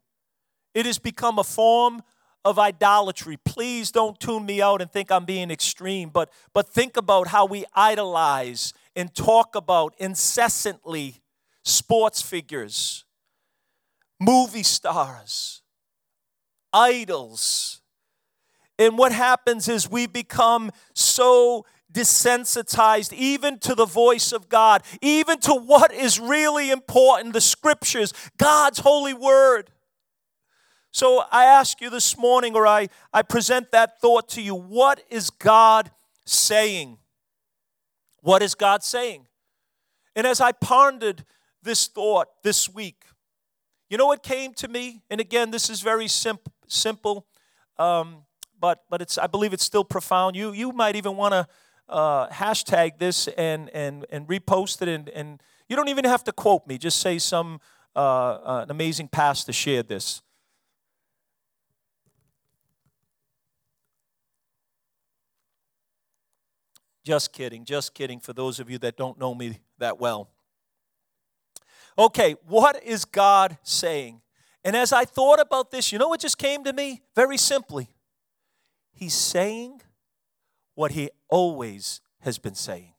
It 0.73 0.85
has 0.85 0.99
become 0.99 1.39
a 1.39 1.43
form 1.43 2.01
of 2.45 2.59
idolatry. 2.59 3.37
Please 3.37 3.91
don't 3.91 4.19
tune 4.19 4.45
me 4.45 4.61
out 4.61 4.81
and 4.81 4.91
think 4.91 5.11
I'm 5.11 5.25
being 5.25 5.49
extreme, 5.49 6.09
but, 6.09 6.31
but 6.53 6.67
think 6.67 6.97
about 6.97 7.27
how 7.27 7.45
we 7.45 7.65
idolize 7.73 8.73
and 8.95 9.13
talk 9.13 9.55
about 9.55 9.95
incessantly 9.97 11.21
sports 11.63 12.21
figures, 12.21 13.05
movie 14.19 14.63
stars, 14.63 15.61
idols. 16.73 17.81
And 18.77 18.97
what 18.97 19.11
happens 19.11 19.69
is 19.69 19.89
we 19.89 20.07
become 20.07 20.71
so 20.93 21.65
desensitized 21.93 23.13
even 23.13 23.59
to 23.59 23.75
the 23.75 23.85
voice 23.85 24.31
of 24.31 24.49
God, 24.49 24.83
even 25.01 25.39
to 25.41 25.53
what 25.53 25.93
is 25.93 26.19
really 26.19 26.71
important 26.71 27.33
the 27.33 27.41
scriptures, 27.41 28.13
God's 28.37 28.79
holy 28.79 29.13
word. 29.13 29.69
So 30.93 31.23
I 31.31 31.45
ask 31.45 31.81
you 31.81 31.89
this 31.89 32.19
morning, 32.19 32.55
or 32.55 32.67
I, 32.67 32.87
I 33.11 33.23
present 33.23 33.71
that 33.71 33.99
thought 33.99 34.29
to 34.29 34.41
you 34.43 34.53
what 34.53 35.03
is 35.09 35.31
God 35.31 35.89
saying? 36.23 36.99
What 38.21 38.43
is 38.43 38.53
God 38.53 38.83
saying? 38.83 39.25
And 40.15 40.27
as 40.27 40.39
I 40.39 40.51
pondered 40.51 41.25
this 41.63 41.87
thought 41.87 42.27
this 42.43 42.69
week, 42.69 43.05
you 43.89 43.97
know 43.97 44.05
what 44.05 44.21
came 44.21 44.53
to 44.53 44.67
me? 44.67 45.01
And 45.09 45.19
again, 45.19 45.49
this 45.49 45.67
is 45.67 45.81
very 45.81 46.07
simp- 46.07 46.53
simple, 46.67 47.25
um, 47.79 48.17
but, 48.59 48.83
but 48.87 49.01
it's, 49.01 49.17
I 49.17 49.25
believe 49.25 49.51
it's 49.51 49.65
still 49.65 49.83
profound. 49.83 50.35
You, 50.35 50.53
you 50.53 50.71
might 50.73 50.95
even 50.95 51.17
want 51.17 51.33
to 51.33 51.47
uh, 51.89 52.29
hashtag 52.29 52.99
this 52.99 53.27
and, 53.29 53.71
and, 53.71 54.05
and 54.11 54.27
repost 54.27 54.83
it, 54.83 54.89
and, 54.89 55.09
and 55.09 55.41
you 55.67 55.75
don't 55.75 55.89
even 55.89 56.05
have 56.05 56.23
to 56.25 56.31
quote 56.31 56.67
me. 56.67 56.77
Just 56.77 56.99
say 56.99 57.17
some 57.17 57.59
uh, 57.95 57.99
uh, 57.99 58.59
an 58.63 58.71
amazing 58.71 59.07
pastor 59.07 59.53
shared 59.53 59.87
this. 59.87 60.22
Just 67.03 67.33
kidding, 67.33 67.65
just 67.65 67.93
kidding 67.93 68.19
for 68.19 68.33
those 68.33 68.59
of 68.59 68.69
you 68.69 68.77
that 68.79 68.95
don't 68.95 69.19
know 69.19 69.35
me 69.35 69.59
that 69.77 69.99
well. 69.99 70.29
Okay, 71.97 72.35
what 72.47 72.81
is 72.83 73.05
God 73.05 73.57
saying? 73.63 74.21
And 74.63 74.75
as 74.75 74.93
I 74.93 75.03
thought 75.03 75.39
about 75.39 75.71
this, 75.71 75.91
you 75.91 75.99
know 75.99 76.07
what 76.07 76.21
just 76.21 76.37
came 76.37 76.63
to 76.63 76.73
me? 76.73 77.01
Very 77.15 77.37
simply. 77.37 77.89
He's 78.93 79.13
saying 79.13 79.81
what 80.75 80.91
he 80.91 81.09
always 81.29 82.01
has 82.21 82.37
been 82.37 82.55
saying. 82.55 82.93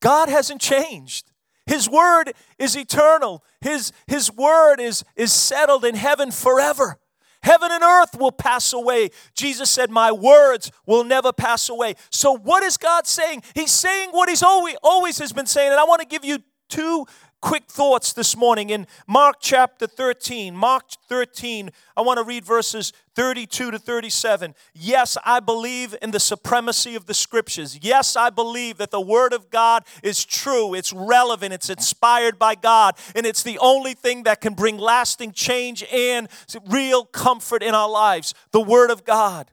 God 0.00 0.28
hasn't 0.28 0.60
changed. 0.60 1.32
His 1.66 1.90
word 1.90 2.32
is 2.58 2.76
eternal. 2.76 3.42
His, 3.60 3.92
his 4.06 4.32
word 4.32 4.78
is, 4.78 5.04
is 5.16 5.32
settled 5.32 5.84
in 5.84 5.96
heaven 5.96 6.30
forever. 6.30 6.98
Heaven 7.42 7.70
and 7.70 7.82
earth 7.82 8.18
will 8.18 8.32
pass 8.32 8.72
away. 8.72 9.10
Jesus 9.34 9.70
said, 9.70 9.90
My 9.90 10.12
words 10.12 10.70
will 10.86 11.04
never 11.04 11.32
pass 11.32 11.68
away. 11.68 11.94
So, 12.10 12.36
what 12.36 12.62
is 12.62 12.76
God 12.76 13.06
saying? 13.06 13.42
He's 13.54 13.72
saying 13.72 14.10
what 14.10 14.28
He's 14.28 14.42
always, 14.42 14.76
always 14.82 15.18
has 15.18 15.32
been 15.32 15.46
saying. 15.46 15.70
And 15.70 15.80
I 15.80 15.84
want 15.84 16.00
to 16.00 16.06
give 16.06 16.24
you 16.24 16.38
two 16.68 17.06
quick 17.46 17.68
thoughts 17.68 18.12
this 18.12 18.36
morning 18.36 18.70
in 18.70 18.88
Mark 19.06 19.36
chapter 19.40 19.86
13. 19.86 20.56
Mark 20.56 20.82
13, 21.08 21.70
I 21.96 22.00
want 22.00 22.18
to 22.18 22.24
read 22.24 22.44
verses 22.44 22.92
32 23.14 23.70
to 23.70 23.78
37. 23.78 24.52
Yes, 24.74 25.16
I 25.24 25.38
believe 25.38 25.94
in 26.02 26.10
the 26.10 26.18
supremacy 26.18 26.96
of 26.96 27.06
the 27.06 27.14
scriptures. 27.14 27.78
Yes, 27.80 28.16
I 28.16 28.30
believe 28.30 28.78
that 28.78 28.90
the 28.90 29.00
word 29.00 29.32
of 29.32 29.48
God 29.48 29.84
is 30.02 30.24
true, 30.24 30.74
it's 30.74 30.92
relevant, 30.92 31.54
it's 31.54 31.70
inspired 31.70 32.36
by 32.36 32.56
God, 32.56 32.96
and 33.14 33.24
it's 33.24 33.44
the 33.44 33.60
only 33.60 33.94
thing 33.94 34.24
that 34.24 34.40
can 34.40 34.54
bring 34.54 34.76
lasting 34.76 35.30
change 35.30 35.84
and 35.92 36.28
real 36.68 37.04
comfort 37.04 37.62
in 37.62 37.76
our 37.76 37.88
lives. 37.88 38.34
The 38.50 38.60
word 38.60 38.90
of 38.90 39.04
God. 39.04 39.52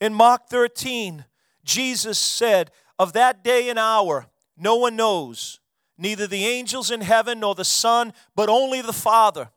In 0.00 0.14
Mark 0.14 0.46
13, 0.48 1.24
Jesus 1.64 2.20
said, 2.20 2.70
Of 3.00 3.14
that 3.14 3.42
day 3.42 3.68
and 3.68 3.80
hour, 3.80 4.26
no 4.56 4.76
one 4.76 4.94
knows 4.94 5.58
neither 6.02 6.26
the 6.26 6.44
angels 6.44 6.90
in 6.90 7.00
heaven 7.00 7.40
nor 7.40 7.54
the 7.54 7.64
Son, 7.64 8.12
but 8.34 8.48
only 8.48 8.82
the 8.82 8.92
Father. 8.92 9.50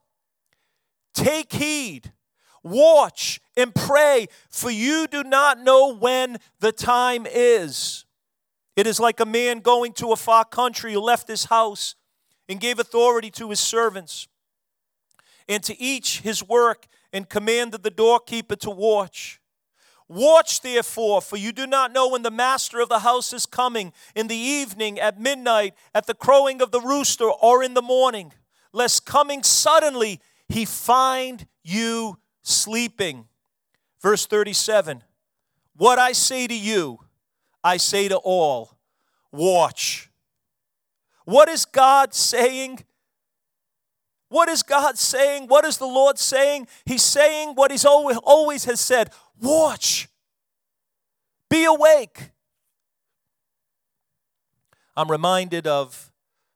Take 1.16 1.52
heed, 1.52 2.14
watch, 2.64 3.42
and 3.58 3.74
pray, 3.74 4.28
for 4.50 4.70
you 4.70 5.08
do 5.08 5.24
not 5.24 5.60
know 5.60 5.96
when 5.96 6.38
the 6.60 6.72
time 6.72 7.26
is. 7.26 8.06
It 8.76 8.86
is 8.86 9.00
like 9.00 9.20
a 9.20 9.26
man 9.26 9.60
going 9.60 9.94
to 9.94 10.12
a 10.12 10.16
far 10.16 10.46
country 10.46 10.94
who 10.94 11.00
left 11.00 11.28
his 11.28 11.46
house 11.46 11.96
and 12.48 12.60
gave 12.60 12.78
authority 12.78 13.32
to 13.32 13.50
his 13.50 13.60
servants, 13.60 14.28
and 15.50 15.64
to 15.64 15.80
each 15.82 16.22
his 16.22 16.44
work, 16.44 16.86
and 17.12 17.28
commanded 17.28 17.82
the 17.82 17.90
doorkeeper 17.90 18.56
to 18.58 18.70
watch. 18.70 19.42
Watch 20.08 20.62
therefore, 20.62 21.22
for 21.22 21.38
you 21.38 21.52
do 21.52 21.66
not 21.66 21.92
know 21.92 22.10
when 22.10 22.22
the 22.22 22.32
master 22.32 22.80
of 22.80 22.90
the 22.90 23.00
house 23.00 23.34
is 23.34 23.46
coming, 23.46 23.92
in 24.14 24.28
the 24.28 24.36
evening, 24.36 25.00
at 25.00 25.20
midnight, 25.20 25.74
at 25.96 26.06
the 26.06 26.14
crowing 26.14 26.62
of 26.62 26.72
the 26.72 26.80
rooster, 26.80 27.30
or 27.30 27.64
in 27.64 27.74
the 27.74 27.82
morning, 27.82 28.32
lest 28.72 29.06
coming 29.06 29.42
suddenly 29.42 30.20
he 30.48 30.64
find 30.64 31.48
you 31.64 32.20
sleeping. 32.44 33.26
Verse 34.00 34.28
37 34.28 35.04
What 35.76 35.98
I 35.98 36.12
say 36.12 36.46
to 36.46 36.56
you, 36.56 37.00
I 37.64 37.78
say 37.78 38.08
to 38.08 38.18
all 38.18 38.78
watch. 39.32 40.12
What 41.26 41.50
is 41.50 41.66
God 41.66 42.14
saying? 42.14 42.86
What 44.30 44.50
is 44.50 44.62
God 44.62 44.98
saying? 44.98 45.48
What 45.48 45.66
is 45.66 45.78
the 45.78 45.88
Lord 45.88 46.20
saying? 46.20 46.68
He's 46.86 47.02
saying 47.02 47.56
what 47.56 47.72
He's 47.72 47.86
always, 47.86 48.18
always 48.18 48.66
has 48.66 48.80
said 48.80 49.10
Watch. 49.42 50.08
Be 51.50 51.66
awake. 51.66 52.32
I'm 54.98 55.12
reminded 55.12 55.68
of 55.68 56.12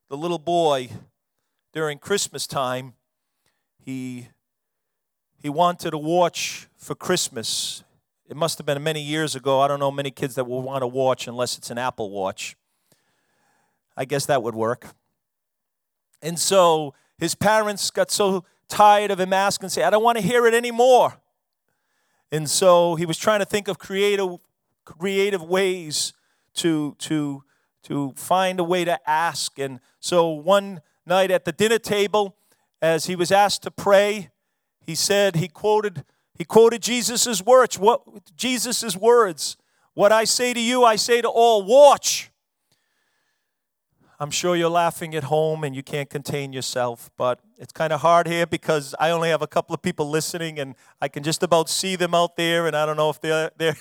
the 0.09 0.17
little 0.17 0.39
boy 0.39 0.89
during 1.73 1.97
Christmas 1.97 2.47
time. 2.47 2.93
He, 3.77 4.27
he 5.37 5.49
wanted 5.49 5.93
a 5.93 5.97
watch 5.97 6.67
for 6.77 6.95
Christmas. 6.95 7.83
It 8.29 8.37
must 8.37 8.57
have 8.57 8.65
been 8.65 8.81
many 8.81 9.01
years 9.01 9.35
ago. 9.35 9.59
I 9.59 9.67
don't 9.67 9.79
know 9.79 9.91
many 9.91 10.11
kids 10.11 10.35
that 10.35 10.45
will 10.45 10.61
want 10.61 10.83
to 10.83 10.87
watch 10.87 11.27
unless 11.27 11.57
it's 11.57 11.69
an 11.69 11.77
Apple 11.77 12.09
Watch. 12.11 12.55
I 13.97 14.05
guess 14.05 14.25
that 14.27 14.41
would 14.41 14.55
work. 14.55 14.87
And 16.21 16.39
so 16.39 16.93
his 17.17 17.35
parents 17.35 17.91
got 17.91 18.11
so 18.11 18.45
tired 18.67 19.11
of 19.11 19.19
him 19.19 19.33
asking, 19.33 19.69
say, 19.69 19.83
I 19.83 19.89
don't 19.89 20.03
want 20.03 20.17
to 20.17 20.23
hear 20.23 20.45
it 20.45 20.53
anymore. 20.53 21.19
And 22.31 22.49
so 22.49 22.95
he 22.95 23.05
was 23.05 23.17
trying 23.17 23.39
to 23.39 23.45
think 23.45 23.67
of 23.67 23.79
creative, 23.79 24.37
creative 24.85 25.41
ways 25.41 26.13
to, 26.55 26.95
to, 26.99 27.43
to 27.83 28.13
find 28.15 28.59
a 28.59 28.63
way 28.63 28.85
to 28.85 28.99
ask. 29.09 29.57
And 29.57 29.79
so 29.99 30.29
one 30.29 30.81
night 31.05 31.31
at 31.31 31.45
the 31.45 31.51
dinner 31.51 31.79
table, 31.79 32.35
as 32.81 33.05
he 33.05 33.15
was 33.15 33.31
asked 33.31 33.63
to 33.63 33.71
pray, 33.71 34.29
he 34.85 34.95
said, 34.95 35.35
he 35.35 35.47
quoted, 35.47 36.03
he 36.33 36.45
quoted 36.45 36.81
Jesus' 36.81 37.41
words. 37.41 37.77
What 37.77 38.01
Jesus' 38.35 38.95
words. 38.95 39.57
What 39.93 40.11
I 40.11 40.23
say 40.23 40.53
to 40.53 40.59
you, 40.59 40.83
I 40.83 40.95
say 40.95 41.21
to 41.21 41.27
all, 41.27 41.63
watch. 41.63 42.28
I'm 44.21 44.31
sure 44.31 44.53
you're 44.53 44.69
laughing 44.69 45.15
at 45.15 45.23
home 45.23 45.63
and 45.63 45.73
you 45.73 45.81
can't 45.81 46.09
contain 46.09 46.51
yourself, 46.51 47.09
but 47.15 47.39
it's 47.57 47.71
kind 47.71 47.93
of 47.93 48.01
hard 48.01 48.27
here 48.27 48.45
because 48.45 48.93
I 48.99 49.11
only 49.11 49.29
have 49.29 49.41
a 49.41 49.47
couple 49.47 49.73
of 49.73 49.81
people 49.81 50.09
listening 50.09 50.59
and 50.59 50.75
I 51.01 51.07
can 51.07 51.23
just 51.23 51.41
about 51.41 51.69
see 51.69 51.95
them 51.95 52.13
out 52.13 52.35
there 52.35 52.67
and 52.67 52.75
I 52.75 52.85
don't 52.85 52.97
know 52.97 53.09
if 53.09 53.21
they're, 53.21 53.49
they're 53.57 53.77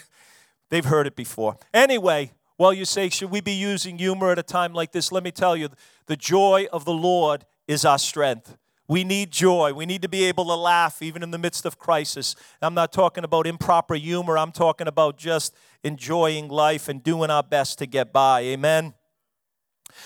they've 0.70 0.84
heard 0.84 1.08
it 1.08 1.16
before. 1.16 1.56
Anyway, 1.74 2.30
well 2.56 2.72
you 2.72 2.84
say 2.84 3.08
should 3.08 3.32
we 3.32 3.40
be 3.40 3.52
using 3.52 3.98
humor 3.98 4.30
at 4.30 4.38
a 4.38 4.44
time 4.44 4.72
like 4.72 4.92
this? 4.92 5.10
Let 5.10 5.24
me 5.24 5.32
tell 5.32 5.56
you, 5.56 5.70
the 6.06 6.16
joy 6.16 6.68
of 6.72 6.84
the 6.84 6.94
Lord 6.94 7.44
is 7.66 7.84
our 7.84 7.98
strength. 7.98 8.56
We 8.86 9.02
need 9.02 9.32
joy. 9.32 9.72
We 9.72 9.86
need 9.86 10.02
to 10.02 10.08
be 10.08 10.22
able 10.24 10.44
to 10.44 10.54
laugh 10.54 11.02
even 11.02 11.24
in 11.24 11.32
the 11.32 11.38
midst 11.38 11.66
of 11.66 11.80
crisis. 11.80 12.36
I'm 12.62 12.74
not 12.74 12.92
talking 12.92 13.24
about 13.24 13.48
improper 13.48 13.96
humor. 13.96 14.38
I'm 14.38 14.52
talking 14.52 14.86
about 14.86 15.18
just 15.18 15.54
enjoying 15.82 16.48
life 16.48 16.88
and 16.88 17.02
doing 17.02 17.28
our 17.28 17.42
best 17.42 17.78
to 17.80 17.86
get 17.86 18.12
by. 18.12 18.42
Amen. 18.42 18.94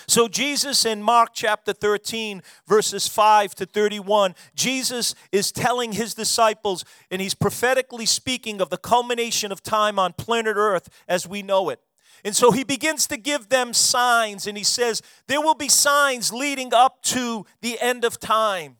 So, 0.06 0.28
Jesus 0.28 0.84
in 0.84 1.02
Mark 1.02 1.30
chapter 1.32 1.72
13, 1.72 2.42
verses 2.66 3.08
5 3.08 3.54
to 3.56 3.66
31, 3.66 4.34
Jesus 4.54 5.14
is 5.30 5.52
telling 5.52 5.92
his 5.92 6.14
disciples, 6.14 6.84
and 7.10 7.20
he's 7.20 7.34
prophetically 7.34 8.06
speaking 8.06 8.60
of 8.60 8.70
the 8.70 8.76
culmination 8.76 9.52
of 9.52 9.62
time 9.62 9.98
on 9.98 10.12
planet 10.12 10.56
Earth 10.56 10.88
as 11.08 11.26
we 11.26 11.42
know 11.42 11.68
it. 11.68 11.80
And 12.24 12.36
so 12.36 12.52
he 12.52 12.62
begins 12.62 13.06
to 13.08 13.16
give 13.16 13.48
them 13.48 13.72
signs, 13.72 14.46
and 14.46 14.56
he 14.56 14.64
says, 14.64 15.02
There 15.26 15.40
will 15.40 15.54
be 15.54 15.68
signs 15.68 16.32
leading 16.32 16.72
up 16.72 17.02
to 17.04 17.46
the 17.60 17.80
end 17.80 18.04
of 18.04 18.20
time. 18.20 18.76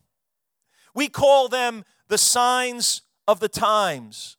We 0.95 1.09
call 1.09 1.49
them 1.49 1.85
the 2.09 2.19
signs 2.19 3.03
of 3.27 3.41
the 3.41 3.49
times. 3.49 4.37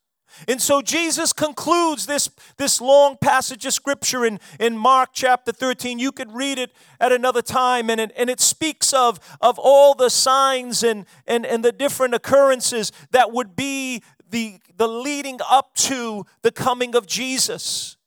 And 0.47 0.61
so 0.61 0.81
Jesus 0.81 1.33
concludes 1.33 2.05
this, 2.05 2.29
this 2.57 2.81
long 2.81 3.17
passage 3.17 3.65
of 3.65 3.73
scripture 3.73 4.25
in, 4.25 4.39
in 4.59 4.77
Mark 4.77 5.09
chapter 5.13 5.51
13. 5.51 5.99
You 5.99 6.11
could 6.11 6.31
read 6.33 6.57
it 6.57 6.71
at 6.99 7.11
another 7.11 7.41
time, 7.41 7.89
and 7.89 7.99
it, 7.99 8.11
and 8.17 8.29
it 8.29 8.39
speaks 8.39 8.93
of, 8.93 9.19
of 9.41 9.59
all 9.59 9.93
the 9.93 10.09
signs 10.09 10.83
and, 10.83 11.05
and, 11.27 11.45
and 11.45 11.63
the 11.63 11.71
different 11.71 12.13
occurrences 12.13 12.91
that 13.11 13.31
would 13.31 13.55
be 13.55 14.03
the, 14.29 14.59
the 14.75 14.87
leading 14.87 15.39
up 15.49 15.75
to 15.75 16.25
the 16.41 16.51
coming 16.51 16.95
of 16.95 17.05
Jesus. 17.05 17.97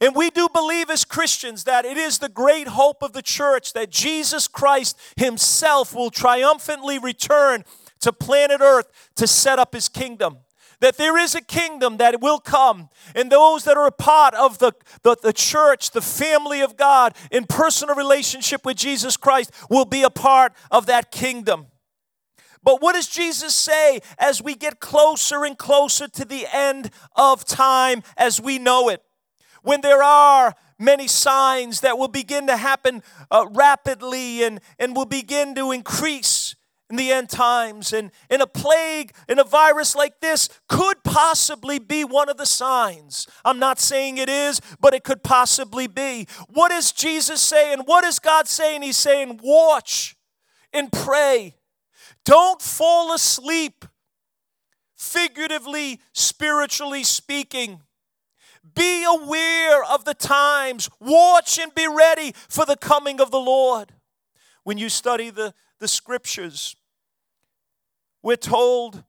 And 0.00 0.14
we 0.14 0.30
do 0.30 0.48
believe 0.52 0.90
as 0.90 1.04
Christians 1.04 1.64
that 1.64 1.84
it 1.84 1.96
is 1.96 2.18
the 2.18 2.28
great 2.28 2.68
hope 2.68 3.02
of 3.02 3.12
the 3.12 3.22
church 3.22 3.74
that 3.74 3.90
Jesus 3.90 4.48
Christ 4.48 4.98
Himself 5.16 5.94
will 5.94 6.10
triumphantly 6.10 6.98
return 6.98 7.64
to 8.00 8.12
planet 8.12 8.60
Earth 8.62 9.10
to 9.16 9.26
set 9.26 9.58
up 9.58 9.74
His 9.74 9.88
kingdom 9.88 10.38
that 10.80 10.96
there 10.96 11.16
is 11.16 11.34
a 11.34 11.40
kingdom 11.40 11.98
that 11.98 12.20
will 12.20 12.38
come, 12.38 12.88
and 13.14 13.30
those 13.30 13.64
that 13.64 13.76
are 13.76 13.86
a 13.86 13.92
part 13.92 14.34
of 14.34 14.58
the, 14.58 14.72
the, 15.02 15.16
the, 15.22 15.32
church, 15.32 15.90
the 15.90 16.00
family 16.00 16.60
of 16.60 16.76
God, 16.76 17.14
in 17.30 17.46
personal 17.46 17.94
relationship 17.94 18.64
with 18.64 18.76
Jesus 18.76 19.16
Christ, 19.16 19.52
will 19.68 19.84
be 19.84 20.02
a 20.02 20.10
part 20.10 20.52
of 20.70 20.86
that 20.86 21.10
kingdom. 21.10 21.66
But 22.62 22.82
what 22.82 22.94
does 22.94 23.08
Jesus 23.08 23.54
say 23.54 24.00
as 24.18 24.42
we 24.42 24.54
get 24.54 24.80
closer 24.80 25.44
and 25.44 25.56
closer 25.56 26.08
to 26.08 26.24
the 26.24 26.46
end 26.52 26.90
of 27.16 27.44
time 27.44 28.02
as 28.16 28.40
we 28.40 28.58
know 28.58 28.88
it? 28.88 29.02
When 29.62 29.80
there 29.80 30.02
are 30.02 30.54
many 30.78 31.06
signs 31.06 31.80
that 31.80 31.98
will 31.98 32.08
begin 32.08 32.46
to 32.46 32.56
happen 32.56 33.02
uh, 33.30 33.46
rapidly 33.50 34.42
and, 34.42 34.60
and 34.78 34.96
will 34.96 35.06
begin 35.06 35.54
to 35.54 35.72
increase 35.72 36.54
in 36.90 36.96
the 36.96 37.12
end 37.12 37.30
times. 37.30 37.92
And, 37.92 38.10
in 38.28 38.40
a 38.40 38.46
plague 38.46 39.12
and 39.28 39.38
a 39.38 39.44
virus 39.44 39.94
like 39.94 40.20
this 40.20 40.48
could 40.68 41.02
possibly 41.04 41.78
be 41.78 42.04
one 42.04 42.28
of 42.28 42.36
the 42.36 42.46
signs. 42.46 43.26
I'm 43.44 43.58
not 43.58 43.78
saying 43.78 44.18
it 44.18 44.28
is, 44.28 44.60
but 44.80 44.92
it 44.92 45.04
could 45.04 45.22
possibly 45.22 45.86
be. 45.86 46.26
What 46.48 46.72
is 46.72 46.92
Jesus 46.92 47.40
saying? 47.40 47.80
What 47.86 48.04
is 48.04 48.18
God 48.18 48.48
saying? 48.48 48.82
He's 48.82 48.96
saying, 48.96 49.40
watch 49.42 50.16
and 50.72 50.92
pray. 50.92 51.56
Don't 52.24 52.60
fall 52.60 53.14
asleep, 53.14 53.84
figuratively, 54.96 56.00
spiritually 56.12 57.04
speaking. 57.04 57.80
Be 58.74 59.04
aware 59.04 59.82
of 59.84 60.04
the 60.04 60.14
times. 60.14 60.90
Watch 61.00 61.58
and 61.58 61.74
be 61.74 61.86
ready 61.88 62.34
for 62.48 62.66
the 62.66 62.76
coming 62.76 63.20
of 63.20 63.30
the 63.30 63.40
Lord. 63.40 63.92
When 64.64 64.76
you 64.76 64.90
study 64.90 65.30
the, 65.30 65.54
the 65.78 65.88
scriptures, 65.88 66.76
we're 68.22 68.36
told 68.36 69.04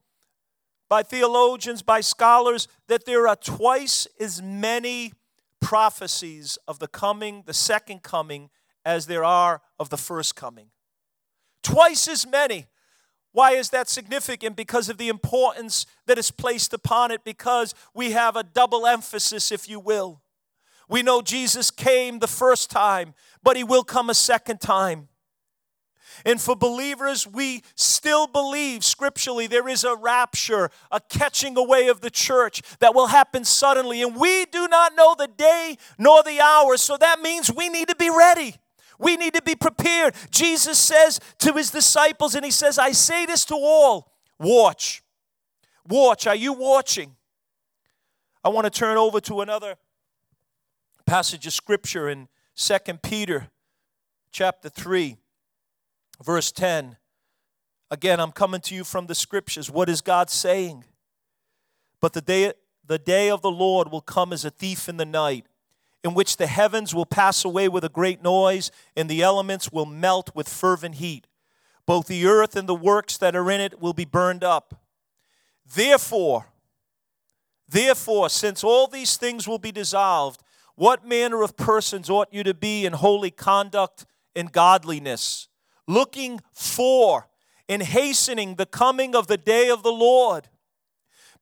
by 0.90 1.04
theologians, 1.04 1.82
by 1.82 2.02
scholars, 2.02 2.68
that 2.88 3.06
there 3.06 3.28
are 3.28 3.36
twice 3.36 4.08
as 4.20 4.42
many 4.42 5.14
prophecies 5.60 6.58
of 6.68 6.80
the 6.80 6.88
coming, 6.88 7.44
the 7.46 7.54
second 7.54 8.04
coming, 8.04 8.50
as 8.84 9.06
there 9.06 9.24
are 9.24 9.62
of 9.80 9.90
the 9.90 9.98
first 9.98 10.36
coming. 10.36 10.68
Twice 11.64 12.08
as 12.08 12.28
many. 12.28 12.66
Why 13.32 13.52
is 13.52 13.70
that 13.70 13.88
significant? 13.88 14.58
Because 14.58 14.90
of 14.90 14.98
the 14.98 15.08
importance 15.08 15.86
that 16.08 16.18
is 16.18 16.32
placed 16.32 16.74
upon 16.74 17.12
it, 17.12 17.24
because 17.24 17.74
we 17.94 18.12
have 18.12 18.36
a 18.36 18.44
double 18.44 18.86
emphasis, 18.86 19.52
if 19.52 19.70
you 19.70 19.80
will. 19.80 20.22
We 20.90 21.04
know 21.04 21.22
Jesus 21.22 21.72
came 21.72 22.20
the 22.20 22.28
first 22.28 22.70
time, 22.70 23.14
but 23.42 23.56
he 23.56 23.64
will 23.64 23.84
come 23.84 24.10
a 24.10 24.14
second 24.14 24.60
time. 24.60 25.08
And 26.26 26.40
for 26.40 26.56
believers, 26.56 27.26
we 27.26 27.64
still 27.76 28.28
believe 28.28 28.84
scripturally 28.84 29.48
there 29.48 29.68
is 29.68 29.84
a 29.84 29.96
rapture, 29.96 30.70
a 30.92 31.00
catching 31.00 31.58
away 31.58 31.88
of 31.88 32.02
the 32.02 32.10
church 32.10 32.62
that 32.80 32.94
will 32.94 33.08
happen 33.08 33.44
suddenly. 33.46 34.02
And 34.02 34.16
we 34.16 34.46
do 34.46 34.68
not 34.68 34.96
know 34.96 35.16
the 35.18 35.28
day 35.28 35.78
nor 35.98 36.24
the 36.24 36.40
hour. 36.40 36.78
So 36.78 36.98
that 36.98 37.22
means 37.22 37.52
we 37.52 37.70
need 37.70 37.88
to 37.88 37.96
be 37.96 38.10
ready. 38.10 38.56
We 39.00 39.18
need 39.18 39.34
to 39.34 39.42
be 39.42 39.56
prepared. 39.56 40.14
Jesus 40.30 40.78
says 40.78 41.20
to 41.40 41.54
his 41.54 41.72
disciples, 41.72 42.36
and 42.36 42.46
he 42.46 42.52
says, 42.52 42.78
I 42.78 42.92
say 42.92 43.26
this 43.26 43.46
to 43.46 43.56
all 43.56 44.12
watch. 44.40 45.02
Watch. 45.88 46.28
Are 46.28 46.36
you 46.36 46.54
watching? 46.54 47.16
I 48.44 48.50
want 48.50 48.66
to 48.66 48.72
turn 48.72 48.98
over 48.98 49.20
to 49.22 49.42
another 49.42 49.76
passage 51.06 51.46
of 51.48 51.54
scripture 51.54 52.08
in 52.10 52.28
Second 52.54 53.02
Peter 53.02 53.50
chapter 54.32 54.70
3 54.70 55.18
verse 56.22 56.52
10. 56.52 56.98
Again, 57.90 58.20
I'm 58.20 58.32
coming 58.32 58.62
to 58.62 58.76
you 58.76 58.84
from 58.84 59.08
the 59.08 59.16
scriptures. 59.16 59.70
What 59.70 59.90
is 59.90 60.02
God 60.02 60.30
saying? 60.30 60.86
But 62.00 62.14
the 62.14 62.22
day, 62.22 62.54
the 62.86 62.98
day 62.98 63.30
of 63.30 63.42
the 63.42 63.52
Lord 63.52 63.92
will 63.92 64.02
come 64.02 64.32
as 64.32 64.46
a 64.46 64.50
thief 64.50 64.88
in 64.88 64.98
the 64.98 65.06
night, 65.06 65.46
in 66.04 66.14
which 66.14 66.38
the 66.38 66.48
heavens 66.48 66.96
will 66.96 67.06
pass 67.06 67.46
away 67.46 67.68
with 67.68 67.84
a 67.84 67.90
great 67.90 68.24
noise, 68.24 68.72
and 68.96 69.10
the 69.10 69.22
elements 69.22 69.72
will 69.72 69.86
melt 69.86 70.32
with 70.34 70.48
fervent 70.48 70.96
heat. 70.96 71.28
Both 71.86 72.08
the 72.08 72.26
earth 72.26 72.56
and 72.56 72.68
the 72.68 72.76
works 72.76 73.18
that 73.18 73.36
are 73.36 73.52
in 73.52 73.62
it 73.62 73.82
will 73.82 73.94
be 73.94 74.06
burned 74.06 74.44
up. 74.44 74.82
Therefore, 75.76 76.48
therefore, 77.68 78.30
since 78.30 78.64
all 78.64 78.88
these 78.88 79.18
things 79.18 79.48
will 79.48 79.60
be 79.60 79.72
dissolved, 79.72 80.42
what 80.76 81.06
manner 81.06 81.44
of 81.44 81.58
persons 81.58 82.10
ought 82.10 82.34
you 82.34 82.44
to 82.44 82.54
be 82.54 82.86
in 82.86 82.94
holy 82.94 83.32
conduct 83.32 84.06
and 84.36 84.52
godliness? 84.52 85.50
Looking 85.92 86.40
for 86.54 87.28
and 87.68 87.82
hastening 87.82 88.56
the 88.56 88.66
coming 88.66 89.16
of 89.16 89.28
the 89.28 89.38
day 89.38 89.70
of 89.70 89.84
the 89.84 89.92
Lord, 89.92 90.50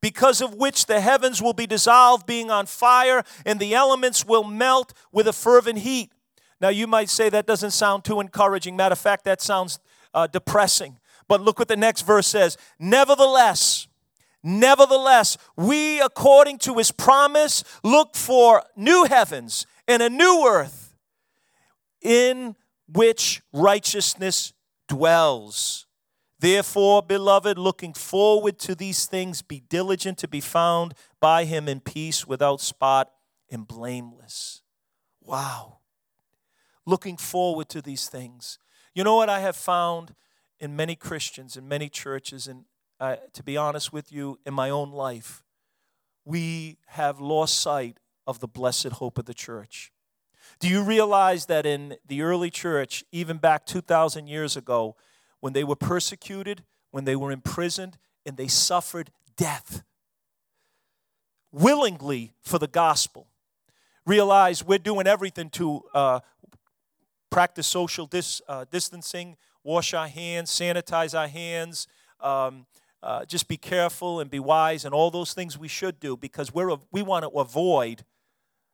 because 0.01 0.41
of 0.41 0.55
which 0.55 0.85
the 0.85 1.01
heavens 1.01 1.41
will 1.41 1.53
be 1.53 1.67
dissolved, 1.67 2.25
being 2.25 2.49
on 2.49 2.65
fire, 2.65 3.23
and 3.45 3.59
the 3.59 3.73
elements 3.73 4.25
will 4.25 4.43
melt 4.43 4.93
with 5.11 5.27
a 5.27 5.33
fervent 5.33 5.79
heat. 5.79 6.11
Now, 6.61 6.69
you 6.69 6.87
might 6.87 7.09
say 7.09 7.29
that 7.29 7.45
doesn't 7.45 7.71
sound 7.71 8.03
too 8.03 8.19
encouraging. 8.19 8.75
Matter 8.75 8.93
of 8.93 8.99
fact, 8.99 9.23
that 9.25 9.41
sounds 9.41 9.79
uh, 10.13 10.27
depressing. 10.27 10.99
But 11.27 11.41
look 11.41 11.59
what 11.59 11.67
the 11.67 11.77
next 11.77 12.01
verse 12.01 12.27
says. 12.27 12.57
Nevertheless, 12.79 13.87
nevertheless, 14.43 15.37
we, 15.55 15.99
according 16.01 16.57
to 16.59 16.75
his 16.75 16.91
promise, 16.91 17.63
look 17.83 18.15
for 18.15 18.63
new 18.75 19.05
heavens 19.05 19.65
and 19.87 20.01
a 20.01 20.09
new 20.09 20.45
earth 20.47 20.95
in 22.01 22.55
which 22.93 23.41
righteousness 23.53 24.53
dwells. 24.87 25.85
Therefore, 26.39 27.03
beloved, 27.03 27.57
looking 27.57 27.93
forward 27.93 28.59
to 28.59 28.73
these 28.73 29.05
things, 29.05 29.41
be 29.41 29.59
diligent 29.59 30.17
to 30.19 30.27
be 30.27 30.39
found 30.39 30.93
by 31.19 31.43
him 31.43 31.67
in 31.67 31.81
peace, 31.81 32.25
without 32.25 32.61
spot, 32.61 33.11
and 33.51 33.67
blameless. 33.67 34.61
Wow. 35.21 35.79
Looking 36.85 37.17
forward 37.17 37.67
to 37.69 37.81
these 37.81 38.07
things. 38.07 38.57
You 38.95 39.03
know 39.03 39.17
what 39.17 39.29
I 39.29 39.41
have 39.41 39.55
found 39.55 40.15
in 40.59 40.75
many 40.75 40.95
Christians, 40.95 41.57
in 41.57 41.67
many 41.67 41.89
churches, 41.89 42.47
and 42.47 42.65
uh, 42.99 43.17
to 43.33 43.43
be 43.43 43.57
honest 43.57 43.93
with 43.93 44.11
you, 44.11 44.39
in 44.45 44.53
my 44.53 44.69
own 44.69 44.91
life, 44.91 45.43
we 46.25 46.77
have 46.87 47.19
lost 47.19 47.59
sight 47.59 47.99
of 48.25 48.39
the 48.39 48.47
blessed 48.47 48.93
hope 48.93 49.17
of 49.17 49.25
the 49.25 49.33
church. 49.33 49.91
Do 50.59 50.67
you 50.67 50.83
realize 50.83 51.45
that 51.45 51.65
in 51.65 51.95
the 52.05 52.21
early 52.21 52.49
church, 52.49 53.05
even 53.11 53.37
back 53.37 53.65
2,000 53.65 54.27
years 54.27 54.57
ago, 54.57 54.97
when 55.39 55.53
they 55.53 55.63
were 55.63 55.75
persecuted, 55.75 56.63
when 56.91 57.05
they 57.05 57.15
were 57.15 57.31
imprisoned, 57.31 57.97
and 58.25 58.35
they 58.35 58.47
suffered 58.47 59.11
death 59.37 59.83
willingly 61.51 62.33
for 62.41 62.59
the 62.59 62.67
gospel. 62.67 63.27
Realize 64.05 64.63
we're 64.63 64.79
doing 64.79 65.07
everything 65.07 65.49
to 65.51 65.81
uh, 65.93 66.19
practice 67.29 67.67
social 67.67 68.05
dis, 68.05 68.41
uh, 68.47 68.65
distancing, 68.69 69.37
wash 69.63 69.93
our 69.93 70.07
hands, 70.09 70.51
sanitize 70.51 71.17
our 71.17 71.27
hands, 71.27 71.87
um, 72.19 72.65
uh, 73.01 73.23
just 73.23 73.47
be 73.47 73.55
careful 73.55 74.19
and 74.19 74.29
be 74.29 74.39
wise, 74.39 74.83
and 74.83 74.93
all 74.93 75.09
those 75.09 75.33
things 75.33 75.57
we 75.57 75.69
should 75.69 76.01
do 76.01 76.17
because 76.17 76.53
we're, 76.53 76.75
we 76.91 77.01
want 77.01 77.23
to 77.23 77.29
avoid 77.29 78.03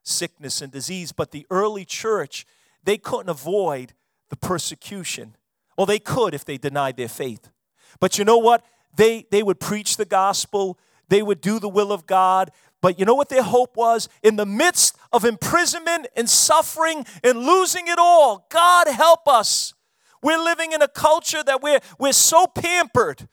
sickness 0.06 0.62
and 0.62 0.72
disease. 0.72 1.12
But 1.12 1.32
the 1.32 1.46
early 1.50 1.84
church, 1.84 2.46
they 2.84 2.98
couldn't 2.98 3.30
avoid 3.30 3.94
the 4.30 4.38
persecution. 4.38 5.36
Well, 5.78 5.86
they 5.86 6.00
could 6.00 6.34
if 6.34 6.46
they 6.46 6.58
denied 6.58 6.96
their 6.96 7.10
faith. 7.10 7.50
But 8.00 8.18
you 8.18 8.24
know 8.24 8.38
what? 8.38 8.64
They, 8.96 9.26
they 9.30 9.44
would 9.44 9.60
preach 9.60 9.98
the 9.98 10.06
gospel, 10.06 10.80
they 11.10 11.22
would 11.22 11.42
do 11.42 11.60
the 11.60 11.70
will 11.70 11.92
of 11.92 12.06
God. 12.06 12.52
But 12.82 13.00
you 13.00 13.06
know 13.06 13.16
what 13.16 13.30
their 13.30 13.44
hope 13.44 13.76
was? 13.76 14.08
In 14.22 14.36
the 14.36 14.46
midst 14.46 14.96
of 15.12 15.26
imprisonment 15.26 16.08
and 16.16 16.30
suffering 16.30 17.06
and 17.24 17.40
losing 17.40 17.88
it 17.88 17.98
all, 17.98 18.46
God 18.50 18.88
help 18.88 19.28
us. 19.28 19.74
We're 20.22 20.42
living 20.42 20.72
in 20.72 20.82
a 20.82 20.88
culture 20.88 21.44
that 21.44 21.62
we're, 21.62 21.80
we're 22.00 22.14
so 22.14 22.46
pampered. 22.46 23.28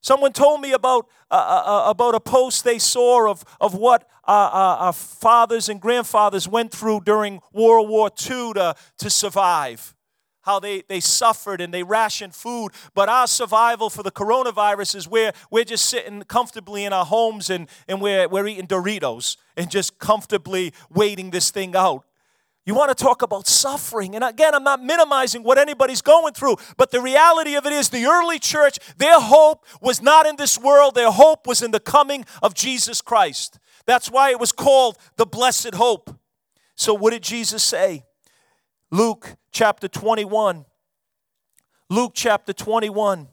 Someone 0.00 0.32
told 0.32 0.60
me 0.60 0.72
about, 0.72 1.08
uh, 1.30 1.34
uh, 1.34 1.86
uh 1.86 1.90
about 1.90 2.14
a 2.14 2.20
post 2.20 2.64
they 2.64 2.78
saw 2.78 3.30
of, 3.30 3.44
of 3.60 3.74
what 3.74 4.08
uh, 4.26 4.30
uh, 4.30 4.76
our 4.80 4.92
fathers 4.92 5.68
and 5.68 5.80
grandfathers 5.80 6.46
went 6.46 6.70
through 6.70 7.00
during 7.00 7.40
World 7.52 7.88
War 7.88 8.08
II 8.08 8.52
to, 8.54 8.74
to 8.98 9.10
survive 9.10 9.94
how 10.48 10.58
they, 10.58 10.82
they 10.88 10.98
suffered 10.98 11.60
and 11.60 11.74
they 11.74 11.82
rationed 11.82 12.34
food. 12.34 12.70
But 12.94 13.10
our 13.10 13.26
survival 13.26 13.90
for 13.90 14.02
the 14.02 14.10
coronavirus 14.10 14.96
is 14.96 15.06
where 15.06 15.34
we're 15.50 15.64
just 15.64 15.86
sitting 15.86 16.22
comfortably 16.22 16.84
in 16.84 16.92
our 16.94 17.04
homes 17.04 17.50
and, 17.50 17.68
and 17.86 18.00
we're, 18.00 18.26
we're 18.28 18.46
eating 18.46 18.66
Doritos 18.66 19.36
and 19.58 19.70
just 19.70 19.98
comfortably 19.98 20.72
waiting 20.88 21.30
this 21.30 21.50
thing 21.50 21.76
out. 21.76 22.04
You 22.68 22.74
want 22.74 22.94
to 22.94 23.02
talk 23.02 23.22
about 23.22 23.46
suffering. 23.46 24.14
And 24.14 24.22
again, 24.22 24.54
I'm 24.54 24.62
not 24.62 24.84
minimizing 24.84 25.42
what 25.42 25.56
anybody's 25.56 26.02
going 26.02 26.34
through, 26.34 26.56
but 26.76 26.90
the 26.90 27.00
reality 27.00 27.54
of 27.54 27.64
it 27.64 27.72
is 27.72 27.88
the 27.88 28.04
early 28.04 28.38
church, 28.38 28.78
their 28.98 29.18
hope 29.18 29.64
was 29.80 30.02
not 30.02 30.26
in 30.26 30.36
this 30.36 30.58
world, 30.58 30.94
their 30.94 31.10
hope 31.10 31.46
was 31.46 31.62
in 31.62 31.70
the 31.70 31.80
coming 31.80 32.26
of 32.42 32.52
Jesus 32.52 33.00
Christ. 33.00 33.58
That's 33.86 34.10
why 34.10 34.32
it 34.32 34.38
was 34.38 34.52
called 34.52 34.98
the 35.16 35.24
blessed 35.24 35.76
hope. 35.76 36.14
So, 36.74 36.92
what 36.92 37.14
did 37.14 37.22
Jesus 37.22 37.62
say? 37.62 38.04
Luke 38.90 39.36
chapter 39.50 39.88
21. 39.88 40.66
Luke 41.88 42.12
chapter 42.14 42.52
21, 42.52 43.28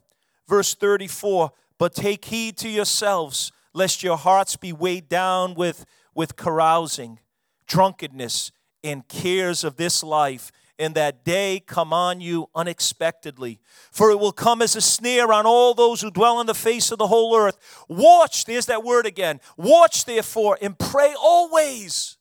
verse 0.47 0.75
34. 0.75 1.51
But 1.77 1.93
take 1.93 2.23
heed 2.23 2.55
to 2.59 2.69
yourselves, 2.69 3.51
lest 3.73 4.01
your 4.01 4.15
hearts 4.15 4.55
be 4.55 4.71
weighed 4.71 5.09
down 5.09 5.55
with, 5.55 5.83
with 6.13 6.37
carousing, 6.37 7.19
drunkenness, 7.67 8.53
and 8.85 9.07
cares 9.07 9.63
of 9.63 9.77
this 9.77 10.03
life, 10.03 10.51
and 10.77 10.93
that 10.93 11.25
day 11.25 11.61
come 11.65 11.91
on 11.91 12.21
you 12.21 12.49
unexpectedly. 12.53 13.59
For 13.91 14.11
it 14.11 14.19
will 14.19 14.31
come 14.31 14.61
as 14.61 14.75
a 14.75 14.81
snare 14.81 15.33
on 15.33 15.45
all 15.45 15.73
those 15.73 16.01
who 16.01 16.11
dwell 16.11 16.37
on 16.37 16.45
the 16.45 16.53
face 16.53 16.91
of 16.91 16.99
the 16.99 17.07
whole 17.07 17.35
earth. 17.35 17.57
Watch, 17.89 18.45
there's 18.45 18.67
that 18.67 18.83
word 18.83 19.05
again. 19.05 19.39
Watch, 19.57 20.05
therefore, 20.05 20.57
and 20.61 20.77
pray 20.77 21.15
always 21.19 22.17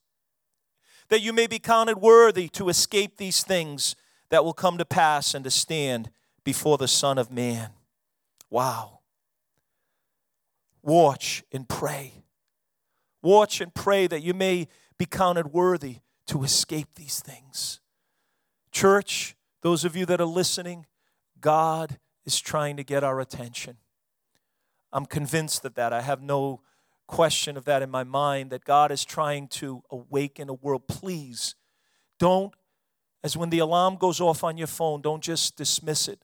that 1.11 1.21
you 1.21 1.33
may 1.33 1.47
be 1.47 1.59
counted 1.59 1.99
worthy 1.99 2.49
to 2.49 2.69
escape 2.69 3.19
these 3.19 3.43
things 3.43 3.95
that 4.31 4.45
will 4.45 4.55
come 4.55 4.79
to 4.79 4.85
pass 4.85 5.35
and 5.35 5.45
to 5.45 5.51
stand 5.51 6.11
before 6.45 6.79
the 6.79 6.89
Son 6.89 7.19
of 7.19 7.31
Man. 7.31 7.71
Wow. 8.51 9.01
Watch 10.83 11.45
and 11.53 11.69
pray. 11.69 12.25
Watch 13.23 13.61
and 13.61 13.75
pray 13.75 14.07
that 14.07 14.23
you 14.23 14.35
may 14.35 14.69
be 14.99 15.07
counted 15.07 15.53
worthy 15.53 15.99
to 16.27 16.43
escape 16.43 16.89
these 16.95 17.21
things. 17.21 17.81
Church, 18.73 19.37
those 19.63 19.85
of 19.85 19.97
you 19.97 20.07
that 20.07 20.21
are 20.21 20.27
listening, 20.27 20.87
God 21.41 21.99
is 22.25 22.41
trying 22.41 22.77
to 22.77 22.85
get 22.85 23.05
our 23.05 23.21
attention. 23.21 23.77
I'm 24.93 25.07
convinced 25.07 25.65
of 25.65 25.75
that. 25.75 25.93
I 25.93 26.01
have 26.01 26.23
no 26.23 26.61
question 27.07 27.57
of 27.57 27.65
that 27.65 27.83
in 27.83 27.91
my 27.91 28.05
mind 28.05 28.51
that 28.51 28.65
God 28.65 28.91
is 28.91 29.05
trying 29.05 29.49
to 29.49 29.83
awaken 29.91 30.49
a 30.49 30.55
world. 30.55 30.89
Please 30.89 31.55
don't, 32.19 32.55
as 33.23 33.37
when 33.37 33.51
the 33.51 33.59
alarm 33.59 33.97
goes 33.97 34.21
off 34.21 34.45
on 34.45 34.57
your 34.57 34.67
phone, 34.67 35.03
don't 35.03 35.23
just 35.23 35.57
dismiss 35.57 36.09
it. 36.09 36.21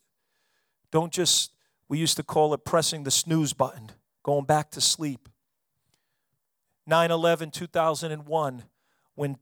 Don't 0.90 1.12
just, 1.12 1.52
we 1.88 1.98
used 1.98 2.16
to 2.16 2.22
call 2.22 2.54
it 2.54 2.64
pressing 2.64 3.04
the 3.04 3.10
snooze 3.10 3.52
button, 3.52 3.90
going 4.22 4.44
back 4.44 4.70
to 4.72 4.80
sleep. 4.80 5.28
9 6.86 7.10
11, 7.10 7.50
2001, 7.50 8.64
when 9.14 9.36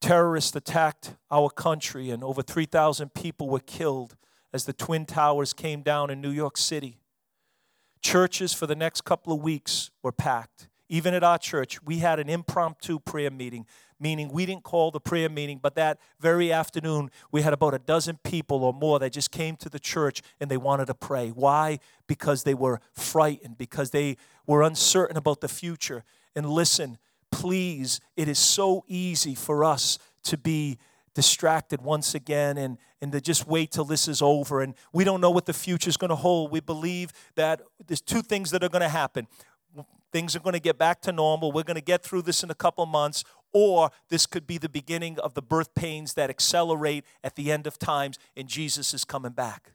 terrorists 0.00 0.56
attacked 0.56 1.14
our 1.30 1.50
country 1.50 2.10
and 2.10 2.24
over 2.24 2.42
3,000 2.42 3.14
people 3.14 3.48
were 3.48 3.60
killed 3.60 4.16
as 4.52 4.64
the 4.64 4.72
Twin 4.72 5.06
Towers 5.06 5.52
came 5.52 5.82
down 5.82 6.10
in 6.10 6.20
New 6.20 6.30
York 6.30 6.56
City. 6.56 6.98
Churches 8.02 8.52
for 8.52 8.66
the 8.66 8.74
next 8.74 9.02
couple 9.02 9.32
of 9.32 9.40
weeks 9.42 9.90
were 10.02 10.12
packed. 10.12 10.68
Even 10.88 11.14
at 11.14 11.22
our 11.22 11.38
church, 11.38 11.80
we 11.84 11.98
had 11.98 12.18
an 12.18 12.28
impromptu 12.28 12.98
prayer 12.98 13.30
meeting, 13.30 13.64
meaning 14.00 14.28
we 14.32 14.44
didn't 14.44 14.64
call 14.64 14.90
the 14.90 14.98
prayer 14.98 15.28
meeting, 15.28 15.60
but 15.62 15.76
that 15.76 16.00
very 16.18 16.52
afternoon, 16.52 17.10
we 17.30 17.42
had 17.42 17.52
about 17.52 17.74
a 17.74 17.78
dozen 17.78 18.18
people 18.24 18.64
or 18.64 18.72
more 18.72 18.98
that 18.98 19.12
just 19.12 19.30
came 19.30 19.54
to 19.56 19.68
the 19.68 19.78
church 19.78 20.20
and 20.40 20.50
they 20.50 20.56
wanted 20.56 20.86
to 20.86 20.94
pray. 20.94 21.28
Why? 21.28 21.78
Because 22.08 22.42
they 22.42 22.54
were 22.54 22.80
frightened, 22.92 23.56
because 23.56 23.90
they 23.90 24.16
were 24.46 24.62
uncertain 24.62 25.16
about 25.16 25.42
the 25.42 25.48
future. 25.48 26.02
And 26.34 26.48
listen, 26.50 26.98
please, 27.30 28.00
it 28.16 28.28
is 28.28 28.38
so 28.38 28.84
easy 28.86 29.34
for 29.34 29.64
us 29.64 29.98
to 30.24 30.36
be 30.36 30.78
distracted 31.14 31.82
once 31.82 32.14
again 32.14 32.56
and, 32.56 32.78
and 33.00 33.12
to 33.12 33.20
just 33.20 33.46
wait 33.46 33.70
till 33.70 33.84
this 33.84 34.06
is 34.06 34.22
over. 34.22 34.62
And 34.62 34.74
we 34.92 35.04
don't 35.04 35.20
know 35.20 35.30
what 35.30 35.46
the 35.46 35.52
future 35.52 35.88
is 35.88 35.96
going 35.96 36.10
to 36.10 36.16
hold. 36.16 36.52
We 36.52 36.60
believe 36.60 37.12
that 37.34 37.62
there's 37.86 38.00
two 38.00 38.22
things 38.22 38.50
that 38.52 38.62
are 38.62 38.68
going 38.68 38.82
to 38.82 38.88
happen 38.88 39.26
things 40.12 40.34
are 40.34 40.40
going 40.40 40.54
to 40.54 40.60
get 40.60 40.78
back 40.78 41.00
to 41.02 41.12
normal. 41.12 41.52
We're 41.52 41.62
going 41.62 41.76
to 41.76 41.80
get 41.80 42.02
through 42.02 42.22
this 42.22 42.42
in 42.42 42.50
a 42.50 42.54
couple 42.54 42.84
months. 42.86 43.24
Or 43.52 43.90
this 44.08 44.26
could 44.26 44.46
be 44.46 44.58
the 44.58 44.68
beginning 44.68 45.18
of 45.18 45.34
the 45.34 45.42
birth 45.42 45.74
pains 45.74 46.14
that 46.14 46.30
accelerate 46.30 47.04
at 47.24 47.34
the 47.34 47.50
end 47.50 47.66
of 47.66 47.78
times 47.78 48.18
and 48.36 48.48
Jesus 48.48 48.94
is 48.94 49.04
coming 49.04 49.32
back. 49.32 49.72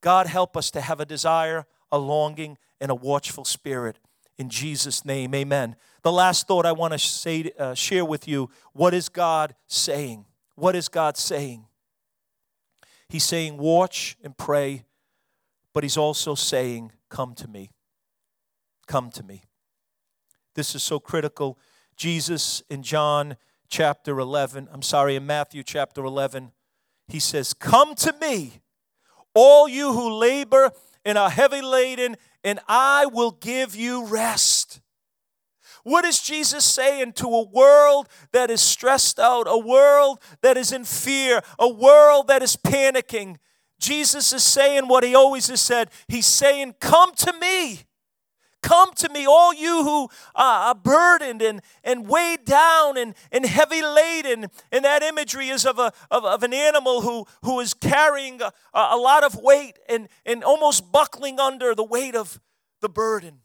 God 0.00 0.26
help 0.26 0.56
us 0.56 0.70
to 0.72 0.80
have 0.80 1.00
a 1.00 1.06
desire, 1.06 1.66
a 1.90 1.98
longing, 1.98 2.58
and 2.80 2.90
a 2.90 2.94
watchful 2.94 3.44
spirit. 3.44 3.98
In 4.38 4.48
Jesus' 4.48 5.04
name, 5.04 5.34
amen. 5.34 5.76
The 6.02 6.12
last 6.12 6.48
thought 6.48 6.66
I 6.66 6.72
want 6.72 6.92
to 6.92 6.98
say, 6.98 7.52
uh, 7.58 7.74
share 7.74 8.04
with 8.04 8.26
you 8.26 8.50
what 8.72 8.92
is 8.92 9.08
God 9.08 9.54
saying? 9.66 10.24
What 10.56 10.74
is 10.76 10.88
God 10.88 11.16
saying? 11.16 11.64
He's 13.08 13.24
saying, 13.24 13.58
watch 13.58 14.16
and 14.24 14.36
pray, 14.36 14.84
but 15.72 15.84
He's 15.84 15.96
also 15.96 16.34
saying, 16.34 16.92
come 17.08 17.34
to 17.34 17.48
me. 17.48 17.70
Come 18.86 19.10
to 19.10 19.22
me. 19.22 19.44
This 20.54 20.74
is 20.74 20.82
so 20.82 20.98
critical. 20.98 21.58
Jesus 21.96 22.62
in 22.68 22.82
John 22.82 23.36
chapter 23.68 24.18
11, 24.18 24.68
I'm 24.72 24.82
sorry, 24.82 25.16
in 25.16 25.26
Matthew 25.26 25.62
chapter 25.62 26.04
11, 26.04 26.52
he 27.08 27.18
says, 27.18 27.54
Come 27.54 27.94
to 27.96 28.14
me, 28.20 28.60
all 29.34 29.68
you 29.68 29.92
who 29.92 30.12
labor 30.12 30.70
and 31.04 31.18
are 31.18 31.30
heavy 31.30 31.60
laden, 31.60 32.16
and 32.44 32.60
I 32.68 33.06
will 33.06 33.32
give 33.32 33.74
you 33.74 34.04
rest. 34.04 34.80
What 35.82 36.04
is 36.04 36.22
Jesus 36.22 36.64
saying 36.64 37.14
to 37.14 37.26
a 37.26 37.48
world 37.48 38.08
that 38.32 38.50
is 38.50 38.60
stressed 38.60 39.18
out, 39.18 39.46
a 39.46 39.58
world 39.58 40.18
that 40.40 40.56
is 40.56 40.72
in 40.72 40.84
fear, 40.84 41.42
a 41.58 41.68
world 41.68 42.28
that 42.28 42.42
is 42.42 42.56
panicking? 42.56 43.36
Jesus 43.80 44.32
is 44.32 44.42
saying 44.42 44.88
what 44.88 45.04
he 45.04 45.14
always 45.14 45.48
has 45.48 45.60
said. 45.60 45.90
He's 46.08 46.26
saying, 46.26 46.76
Come 46.80 47.14
to 47.16 47.32
me. 47.38 47.80
Come 48.64 48.94
to 48.94 49.10
me, 49.10 49.26
all 49.26 49.52
you 49.52 49.82
who 49.82 50.08
are 50.34 50.74
burdened 50.74 51.42
and, 51.42 51.60
and 51.84 52.08
weighed 52.08 52.46
down 52.46 52.96
and, 52.96 53.14
and 53.30 53.44
heavy 53.44 53.82
laden. 53.82 54.46
And 54.72 54.86
that 54.86 55.02
imagery 55.02 55.48
is 55.50 55.66
of, 55.66 55.78
a, 55.78 55.92
of, 56.10 56.24
of 56.24 56.42
an 56.42 56.54
animal 56.54 57.02
who, 57.02 57.26
who 57.42 57.60
is 57.60 57.74
carrying 57.74 58.40
a, 58.40 58.50
a 58.72 58.96
lot 58.96 59.22
of 59.22 59.34
weight 59.34 59.78
and, 59.86 60.08
and 60.24 60.42
almost 60.42 60.90
buckling 60.90 61.38
under 61.38 61.74
the 61.74 61.84
weight 61.84 62.16
of 62.16 62.40
the 62.80 62.88
burden. 62.88 63.40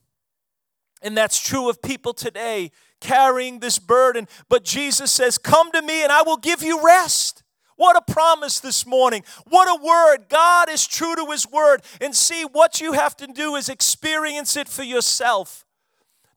And 1.02 1.18
that's 1.18 1.38
true 1.38 1.70
of 1.70 1.82
people 1.82 2.14
today, 2.14 2.72
carrying 3.02 3.60
this 3.60 3.78
burden. 3.78 4.26
But 4.48 4.64
Jesus 4.64 5.12
says, 5.12 5.38
Come 5.38 5.70
to 5.74 5.82
me 5.82 6.02
and 6.02 6.14
I 6.14 6.22
will 6.22 6.38
give 6.38 6.64
you 6.64 6.82
rest. 6.82 7.39
What 7.80 7.96
a 7.96 8.12
promise 8.12 8.60
this 8.60 8.86
morning. 8.86 9.24
What 9.48 9.70
a 9.70 9.82
word. 9.82 10.28
God 10.28 10.70
is 10.70 10.86
true 10.86 11.16
to 11.16 11.26
his 11.32 11.50
word. 11.50 11.82
And 12.02 12.14
see, 12.14 12.44
what 12.44 12.82
you 12.82 12.92
have 12.92 13.16
to 13.16 13.26
do 13.26 13.56
is 13.56 13.70
experience 13.70 14.58
it 14.58 14.68
for 14.68 14.84
yourself. 14.84 15.64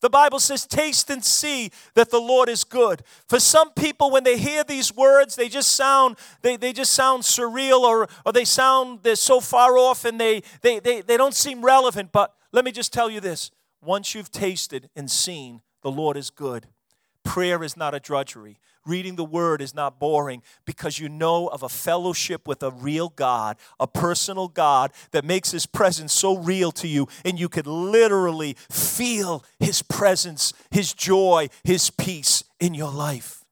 The 0.02 0.08
Bible 0.08 0.38
says, 0.38 0.68
taste 0.68 1.10
and 1.10 1.24
see 1.24 1.72
that 1.94 2.12
the 2.12 2.20
Lord 2.20 2.48
is 2.48 2.62
good. 2.62 3.02
For 3.28 3.40
some 3.40 3.72
people, 3.72 4.12
when 4.12 4.22
they 4.22 4.38
hear 4.38 4.62
these 4.62 4.94
words, 4.94 5.34
they 5.34 5.48
just 5.48 5.74
sound, 5.74 6.16
they, 6.42 6.56
they 6.56 6.72
just 6.72 6.92
sound 6.92 7.24
surreal 7.24 7.80
or, 7.80 8.08
or 8.24 8.32
they 8.32 8.44
sound 8.44 9.00
they're 9.02 9.16
so 9.16 9.40
far 9.40 9.76
off 9.76 10.04
and 10.04 10.20
they, 10.20 10.44
they, 10.60 10.78
they, 10.78 11.00
they 11.00 11.16
don't 11.16 11.34
seem 11.34 11.64
relevant. 11.64 12.12
But 12.12 12.32
let 12.52 12.64
me 12.64 12.70
just 12.70 12.92
tell 12.92 13.10
you 13.10 13.18
this. 13.18 13.50
Once 13.82 14.14
you've 14.14 14.30
tasted 14.30 14.90
and 14.94 15.10
seen 15.10 15.62
the 15.82 15.90
Lord 15.90 16.16
is 16.16 16.30
good, 16.30 16.68
prayer 17.24 17.64
is 17.64 17.76
not 17.76 17.96
a 17.96 17.98
drudgery. 17.98 18.60
Reading 18.84 19.14
the 19.14 19.24
word 19.24 19.62
is 19.62 19.74
not 19.74 20.00
boring 20.00 20.42
because 20.64 20.98
you 20.98 21.08
know 21.08 21.46
of 21.46 21.62
a 21.62 21.68
fellowship 21.68 22.48
with 22.48 22.64
a 22.64 22.70
real 22.70 23.10
God, 23.10 23.56
a 23.78 23.86
personal 23.86 24.48
God 24.48 24.92
that 25.12 25.24
makes 25.24 25.52
his 25.52 25.66
presence 25.66 26.12
so 26.12 26.36
real 26.36 26.72
to 26.72 26.88
you, 26.88 27.06
and 27.24 27.38
you 27.38 27.48
could 27.48 27.68
literally 27.68 28.56
feel 28.70 29.44
his 29.60 29.82
presence, 29.82 30.52
his 30.70 30.92
joy, 30.92 31.48
his 31.62 31.90
peace 31.90 32.42
in 32.58 32.74
your 32.74 32.90
life. 32.90 33.44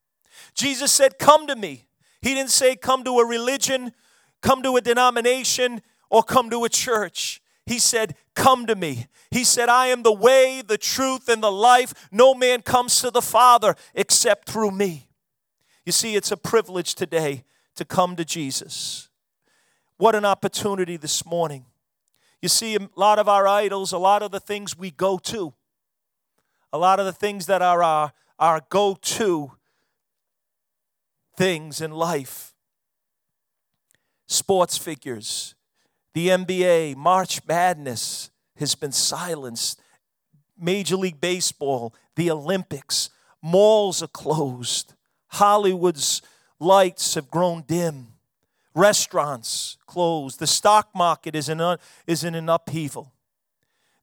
Jesus 0.55 0.91
said, 0.91 1.19
Come 1.19 1.47
to 1.47 1.55
me. 1.55 1.87
He 2.23 2.35
didn't 2.35 2.51
say, 2.51 2.75
Come 2.75 3.05
to 3.05 3.19
a 3.21 3.27
religion, 3.27 3.93
come 4.43 4.63
to 4.65 4.77
a 4.77 4.81
denomination, 4.81 5.81
or 6.11 6.25
come 6.25 6.51
to 6.51 6.65
a 6.65 6.69
church. 6.69 7.41
He 7.67 7.79
said, 7.79 8.17
Come 8.35 8.67
to 8.67 8.75
me. 8.75 9.07
He 9.31 9.45
said, 9.45 9.69
I 9.69 9.87
am 9.87 10.03
the 10.03 10.13
way, 10.13 10.61
the 10.67 10.77
truth, 10.79 11.29
and 11.29 11.41
the 11.41 11.53
life. 11.53 12.09
No 12.11 12.35
man 12.35 12.63
comes 12.63 13.01
to 13.01 13.13
the 13.13 13.23
Father 13.23 13.77
except 13.95 14.51
through 14.51 14.73
me. 14.73 15.07
You 15.91 15.93
see, 15.93 16.15
it's 16.15 16.31
a 16.31 16.37
privilege 16.37 16.95
today 16.95 17.43
to 17.75 17.85
come 17.85 18.15
to 18.15 18.25
Jesus. 18.25 19.09
What 19.97 20.15
an 20.15 20.25
opportunity 20.25 20.97
this 20.97 21.27
morning. 21.27 21.65
You 22.41 22.49
see, 22.49 22.77
a 22.77 22.89
lot 22.95 23.19
of 23.19 23.29
our 23.29 23.49
idols, 23.49 23.91
a 23.91 23.99
lot 23.99 24.23
of 24.23 24.31
the 24.31 24.39
things 24.39 24.79
we 24.79 24.93
go 24.93 25.19
to, 25.19 25.53
a 26.73 26.79
lot 26.79 27.01
of 27.01 27.07
the 27.07 27.13
things 27.13 27.47
that 27.47 27.61
are 27.61 27.83
our, 27.83 28.13
our 28.39 28.61
go 28.69 28.99
to 29.03 29.51
things 31.37 31.81
in 31.81 31.91
life 31.91 32.55
sports 34.29 34.79
figures, 34.79 35.57
the 36.15 36.29
NBA, 36.29 36.95
March 36.95 37.45
Madness 37.49 38.31
has 38.59 38.77
been 38.77 38.93
silenced, 38.93 39.81
Major 40.57 40.95
League 40.95 41.21
Baseball, 41.21 41.93
the 42.15 42.31
Olympics, 42.31 43.11
malls 43.43 44.05
are 44.05 44.07
closed. 44.07 44.95
Hollywood's 45.31 46.23
lights 46.59 47.15
have 47.15 47.31
grown 47.31 47.63
dim. 47.67 48.09
Restaurants 48.75 49.79
closed. 49.87 50.39
The 50.39 50.47
stock 50.47 50.91
market 50.95 51.35
is 51.35 51.49
in, 51.49 51.77
is 52.07 52.25
in 52.25 52.35
an 52.35 52.49
upheaval. 52.49 53.13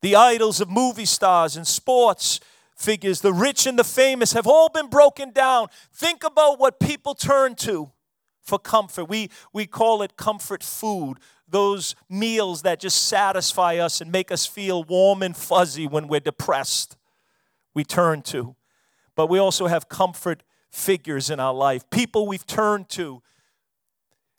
The 0.02 0.16
idols 0.16 0.62
of 0.62 0.70
movie 0.70 1.06
stars 1.06 1.56
and 1.56 1.66
sports 1.66 2.40
figures, 2.76 3.22
the 3.22 3.34
rich 3.34 3.66
and 3.66 3.78
the 3.78 3.84
famous, 3.84 4.34
have 4.34 4.48
all 4.48 4.70
been 4.70 4.88
broken 4.88 5.32
down. 5.32 5.68
Think 5.94 6.24
about 6.24 6.60
what 6.60 6.80
people 6.80 7.16
turn 7.16 7.56
to 7.56 7.92
for 8.42 8.60
comfort. 8.60 9.06
We, 9.06 9.30
we 9.52 9.66
call 9.66 10.02
it 10.02 10.16
comfort 10.16 10.64
food, 10.64 11.18
those 11.48 11.96
meals 12.10 12.62
that 12.62 12.80
just 12.80 13.08
satisfy 13.08 13.78
us 13.78 14.00
and 14.00 14.12
make 14.12 14.32
us 14.32 14.46
feel 14.46 14.84
warm 14.84 15.24
and 15.24 15.36
fuzzy 15.36 15.88
when 15.88 16.08
we're 16.08 16.20
depressed. 16.20 16.98
We 17.74 17.84
turn 17.84 18.22
to. 18.24 18.56
But 19.16 19.28
we 19.28 19.40
also 19.40 19.68
have 19.68 19.90
comfort 19.90 20.44
figures 20.72 21.30
in 21.30 21.40
our 21.40 21.54
life, 21.54 21.90
people 21.90 22.28
we've 22.28 22.46
turned 22.46 22.90
to. 22.90 23.22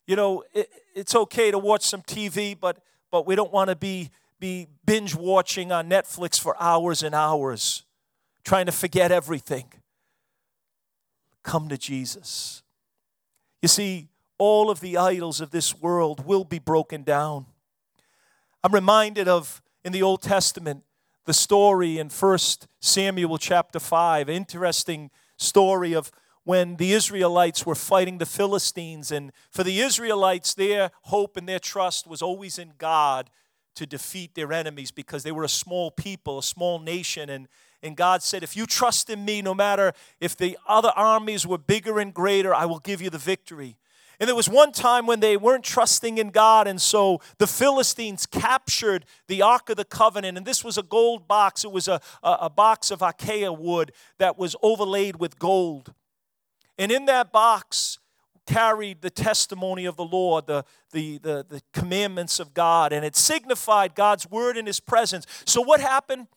You 0.07 0.15
know, 0.15 0.43
it, 0.53 0.69
it's 0.95 1.15
okay 1.15 1.51
to 1.51 1.57
watch 1.57 1.83
some 1.83 2.01
TV, 2.01 2.57
but, 2.59 2.77
but 3.11 3.25
we 3.27 3.35
don't 3.35 3.51
want 3.51 3.69
to 3.69 3.75
be, 3.75 4.09
be 4.39 4.67
binge 4.85 5.15
watching 5.15 5.71
on 5.71 5.89
Netflix 5.89 6.39
for 6.39 6.55
hours 6.59 7.03
and 7.03 7.13
hours, 7.13 7.83
trying 8.43 8.65
to 8.65 8.71
forget 8.71 9.11
everything. 9.11 9.65
Come 11.43 11.69
to 11.69 11.77
Jesus. 11.77 12.63
You 13.61 13.67
see, 13.67 14.09
all 14.37 14.69
of 14.69 14.79
the 14.79 14.97
idols 14.97 15.41
of 15.41 15.51
this 15.51 15.79
world 15.79 16.25
will 16.25 16.43
be 16.43 16.59
broken 16.59 17.03
down. 17.03 17.45
I'm 18.63 18.73
reminded 18.73 19.27
of 19.27 19.61
in 19.83 19.91
the 19.91 20.01
Old 20.01 20.21
Testament 20.21 20.83
the 21.25 21.33
story 21.33 21.99
in 21.99 22.09
1 22.09 22.39
Samuel 22.79 23.37
chapter 23.37 23.79
5, 23.79 24.29
interesting 24.29 25.11
story 25.39 25.93
of 25.93 26.11
when 26.43 26.77
the 26.77 26.93
Israelites 26.93 27.65
were 27.65 27.75
fighting 27.75 28.17
the 28.17 28.25
Philistines. 28.25 29.11
And 29.11 29.31
for 29.51 29.63
the 29.63 29.81
Israelites, 29.81 30.53
their 30.53 30.91
hope 31.03 31.37
and 31.37 31.47
their 31.47 31.59
trust 31.59 32.07
was 32.07 32.21
always 32.21 32.57
in 32.57 32.73
God 32.77 33.29
to 33.75 33.85
defeat 33.85 34.35
their 34.35 34.51
enemies 34.51 34.91
because 34.91 35.23
they 35.23 35.31
were 35.31 35.43
a 35.43 35.49
small 35.49 35.91
people, 35.91 36.39
a 36.39 36.43
small 36.43 36.79
nation. 36.79 37.29
And, 37.29 37.47
and 37.81 37.95
God 37.95 38.23
said, 38.23 38.43
If 38.43 38.57
you 38.57 38.65
trust 38.65 39.09
in 39.09 39.23
me, 39.23 39.41
no 39.41 39.53
matter 39.53 39.93
if 40.19 40.35
the 40.35 40.57
other 40.67 40.91
armies 40.95 41.45
were 41.45 41.57
bigger 41.57 41.99
and 41.99 42.13
greater, 42.13 42.53
I 42.53 42.65
will 42.65 42.79
give 42.79 43.01
you 43.01 43.09
the 43.09 43.17
victory. 43.17 43.77
And 44.19 44.27
there 44.27 44.35
was 44.35 44.49
one 44.49 44.73
time 44.73 45.05
when 45.05 45.21
they 45.21 45.37
weren't 45.37 45.63
trusting 45.63 46.17
in 46.17 46.29
God, 46.29 46.67
and 46.67 46.81
so 46.81 47.21
the 47.37 47.47
Philistines 47.47 48.25
captured 48.25 49.05
the 49.27 49.41
Ark 49.41 49.69
of 49.69 49.77
the 49.77 49.85
Covenant. 49.85 50.37
And 50.37 50.45
this 50.45 50.63
was 50.63 50.77
a 50.77 50.83
gold 50.83 51.27
box, 51.27 51.63
it 51.63 51.71
was 51.71 51.87
a, 51.87 52.01
a, 52.21 52.37
a 52.41 52.49
box 52.49 52.91
of 52.91 53.01
acacia 53.01 53.53
wood 53.53 53.93
that 54.17 54.37
was 54.37 54.57
overlaid 54.61 55.17
with 55.17 55.39
gold. 55.39 55.93
And 56.77 56.91
in 56.91 57.05
that 57.05 57.31
box 57.31 57.99
carried 58.45 59.01
the 59.01 59.09
testimony 59.09 59.85
of 59.85 59.95
the 59.95 60.03
Lord, 60.03 60.47
the, 60.47 60.65
the, 60.91 61.19
the, 61.19 61.45
the 61.47 61.61
commandments 61.71 62.39
of 62.39 62.53
God, 62.53 62.91
and 62.91 63.05
it 63.05 63.15
signified 63.15 63.95
God's 63.95 64.29
word 64.29 64.57
in 64.57 64.65
his 64.65 64.79
presence. 64.79 65.27
So 65.45 65.61
what 65.61 65.79
happened? 65.79 66.27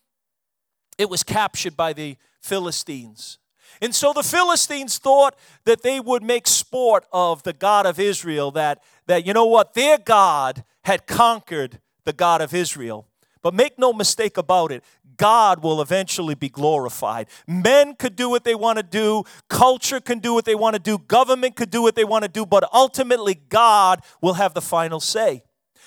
It 0.98 1.08
was 1.08 1.22
captured 1.22 1.76
by 1.76 1.94
the 1.94 2.16
Philistines. 2.40 3.38
And 3.80 3.94
so 3.94 4.12
the 4.12 4.22
Philistines 4.22 4.98
thought 4.98 5.36
that 5.64 5.82
they 5.82 6.00
would 6.00 6.22
make 6.22 6.46
sport 6.46 7.06
of 7.12 7.42
the 7.42 7.52
God 7.52 7.86
of 7.86 7.98
Israel, 7.98 8.50
that, 8.52 8.82
that 9.06 9.26
you 9.26 9.32
know 9.32 9.46
what, 9.46 9.74
their 9.74 9.98
God 9.98 10.64
had 10.84 11.06
conquered 11.06 11.80
the 12.04 12.12
God 12.12 12.40
of 12.40 12.54
Israel. 12.54 13.06
But 13.42 13.54
make 13.54 13.78
no 13.78 13.92
mistake 13.92 14.36
about 14.36 14.70
it, 14.70 14.84
God 15.16 15.62
will 15.62 15.80
eventually 15.80 16.34
be 16.34 16.48
glorified. 16.48 17.28
Men 17.46 17.94
could 17.94 18.16
do 18.16 18.28
what 18.28 18.44
they 18.44 18.54
want 18.54 18.78
to 18.78 18.82
do, 18.82 19.24
culture 19.48 20.00
can 20.00 20.18
do 20.18 20.34
what 20.34 20.44
they 20.44 20.54
want 20.54 20.74
to 20.74 20.80
do, 20.80 20.98
government 20.98 21.56
could 21.56 21.70
do 21.70 21.82
what 21.82 21.94
they 21.94 22.04
want 22.04 22.22
to 22.22 22.28
do, 22.28 22.46
but 22.46 22.68
ultimately 22.72 23.34
God 23.34 24.02
will 24.20 24.34
have 24.34 24.54
the 24.54 24.60
final 24.60 25.00
say. 25.00 25.42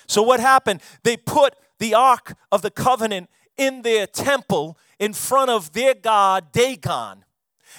So, 0.07 0.21
what 0.21 0.39
happened? 0.39 0.81
They 1.03 1.17
put 1.17 1.55
the 1.79 1.93
Ark 1.93 2.35
of 2.51 2.61
the 2.61 2.71
Covenant 2.71 3.29
in 3.57 3.81
their 3.81 4.07
temple 4.07 4.77
in 4.99 5.13
front 5.13 5.49
of 5.49 5.73
their 5.73 5.93
god 5.93 6.51
Dagon. 6.51 7.24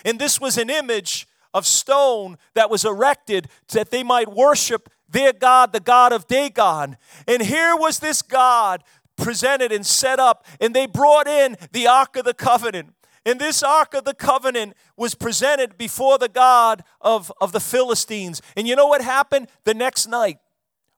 And 0.04 0.18
this 0.18 0.40
was 0.40 0.58
an 0.58 0.70
image 0.70 1.26
of 1.54 1.66
stone 1.66 2.36
that 2.54 2.70
was 2.70 2.84
erected 2.84 3.48
that 3.72 3.90
they 3.90 4.02
might 4.02 4.30
worship 4.32 4.90
their 5.08 5.32
God, 5.32 5.72
the 5.72 5.80
God 5.80 6.12
of 6.12 6.26
Dagon. 6.26 6.96
And 7.26 7.42
here 7.42 7.76
was 7.76 7.98
this 7.98 8.22
God 8.22 8.82
presented 9.16 9.72
and 9.72 9.86
set 9.86 10.20
up, 10.20 10.44
and 10.60 10.74
they 10.74 10.86
brought 10.86 11.26
in 11.26 11.56
the 11.72 11.86
Ark 11.86 12.16
of 12.16 12.24
the 12.24 12.34
Covenant. 12.34 12.92
And 13.24 13.40
this 13.40 13.62
Ark 13.62 13.94
of 13.94 14.04
the 14.04 14.14
Covenant 14.14 14.74
was 14.96 15.14
presented 15.14 15.76
before 15.76 16.18
the 16.18 16.28
God 16.28 16.84
of, 17.00 17.32
of 17.40 17.52
the 17.52 17.60
Philistines. 17.60 18.40
And 18.56 18.68
you 18.68 18.76
know 18.76 18.86
what 18.86 19.02
happened? 19.02 19.48
The 19.64 19.74
next 19.74 20.06
night, 20.06 20.38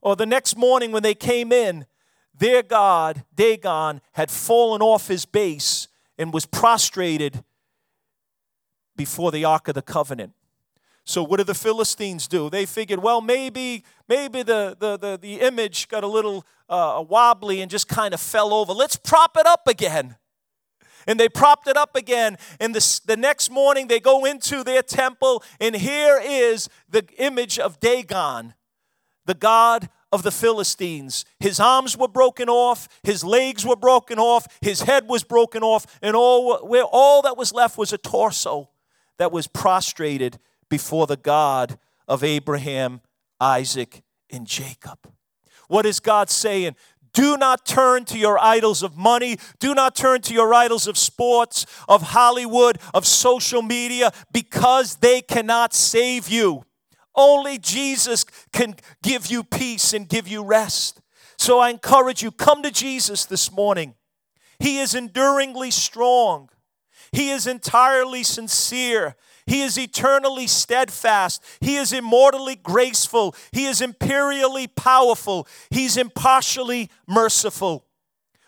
or 0.03 0.17
the 0.17 0.27
next 0.27 0.57
morning 0.57 0.93
when 0.93 1.03
they 1.03 1.15
came 1.15 1.53
in, 1.53 1.87
their 2.35 2.63
God, 2.63 3.25
Dagon, 3.35 4.01
had 4.13 4.31
fallen 4.31 4.83
off 4.83 5.09
his 5.09 5.25
base 5.25 5.89
and 6.19 6.33
was 6.33 6.47
prostrated 6.47 7.43
before 8.99 9.33
the 9.33 9.47
Ark 9.47 9.69
of 9.69 9.75
the 9.75 9.81
Covenant. 9.81 10.35
So 11.05 11.23
what 11.23 11.39
do 11.39 11.45
the 11.45 11.55
Philistines 11.55 12.29
do? 12.29 12.51
They 12.51 12.67
figured, 12.67 13.03
well, 13.03 13.23
maybe 13.23 13.83
maybe 14.09 14.43
the 14.43 14.77
the 14.79 14.99
the, 14.99 15.17
the 15.17 15.41
image 15.41 15.89
got 15.89 16.05
a 16.05 16.07
little 16.07 16.45
uh, 16.69 17.03
wobbly 17.09 17.63
and 17.63 17.71
just 17.71 17.89
kind 17.89 18.13
of 18.13 18.21
fell 18.21 18.53
over. 18.53 18.75
Let's 18.75 18.97
prop 18.97 19.39
it 19.39 19.47
up 19.47 19.67
again. 19.67 20.17
And 21.07 21.19
they 21.19 21.31
propped 21.31 21.67
it 21.67 21.79
up 21.79 21.97
again. 21.97 22.37
And 22.61 22.75
the, 22.75 23.01
the 23.07 23.17
next 23.17 23.51
morning 23.51 23.89
they 23.89 24.01
go 24.01 24.27
into 24.27 24.63
their 24.63 24.83
temple, 24.83 25.43
and 25.59 25.75
here 25.75 26.21
is 26.23 26.69
the 26.91 27.07
image 27.17 27.59
of 27.59 27.81
Dagon, 27.81 28.53
the 29.25 29.33
god 29.33 29.89
of 30.13 30.23
the 30.23 30.31
Philistines. 30.31 31.25
His 31.41 31.59
arms 31.59 31.97
were 31.97 32.09
broken 32.09 32.51
off, 32.51 32.87
his 33.03 33.25
legs 33.25 33.65
were 33.65 33.77
broken 33.77 34.19
off, 34.19 34.47
his 34.61 34.83
head 34.83 35.09
was 35.09 35.25
broken 35.25 35.63
off, 35.63 35.87
and 36.03 36.15
all, 36.15 36.67
where 36.67 36.85
all 36.85 37.23
that 37.23 37.39
was 37.39 37.55
left 37.55 37.79
was 37.79 37.95
a 37.95 37.99
torso 37.99 38.69
that 39.19 39.33
was 39.33 39.47
prostrated 39.47 40.39
before 40.69 41.07
the 41.07 41.17
God 41.17 41.79
of 42.07 42.25
Abraham, 42.25 43.01
Isaac, 43.41 44.03
and 44.31 44.47
Jacob. 44.47 44.99
What 45.69 45.87
is 45.87 46.01
God 46.01 46.31
saying? 46.31 46.77
Do 47.13 47.37
not 47.37 47.67
turn 47.67 48.05
to 48.07 48.19
your 48.19 48.39
idols 48.39 48.83
of 48.83 48.97
money. 48.97 49.39
Do 49.59 49.75
not 49.75 49.97
turn 49.97 50.21
to 50.23 50.35
your 50.35 50.55
idols 50.55 50.87
of 50.87 50.97
sports, 50.97 51.67
of 51.89 52.03
Hollywood, 52.03 52.79
of 52.95 53.07
social 53.07 53.63
media, 53.63 54.13
because 54.33 54.97
they 54.97 55.21
cannot 55.21 55.75
save 55.75 56.29
you. 56.29 56.65
Only 57.15 57.59
Jesus 57.59 58.25
can 58.53 58.77
give 59.03 59.27
you 59.27 59.43
peace 59.43 59.93
and 59.93 60.09
give 60.09 60.29
you 60.29 60.45
rest. 60.45 61.01
So 61.37 61.59
I 61.59 61.71
encourage 61.71 62.23
you 62.23 62.31
come 62.31 62.63
to 62.63 62.71
Jesus 62.71 63.25
this 63.25 63.51
morning. 63.51 63.95
He 64.59 64.79
is 64.79 64.95
enduringly 64.95 65.71
strong. 65.71 66.51
He 67.12 67.31
is 67.31 67.47
entirely 67.47 68.23
sincere. 68.23 69.16
He 69.47 69.62
is 69.62 69.79
eternally 69.79 70.47
steadfast. 70.47 71.42
He 71.61 71.77
is 71.77 71.92
immortally 71.92 72.57
graceful. 72.57 73.35
He 73.51 73.64
is 73.64 73.81
imperially 73.81 74.66
powerful. 74.66 75.49
He's 75.71 75.97
impartially 75.97 76.90
merciful. 77.07 77.87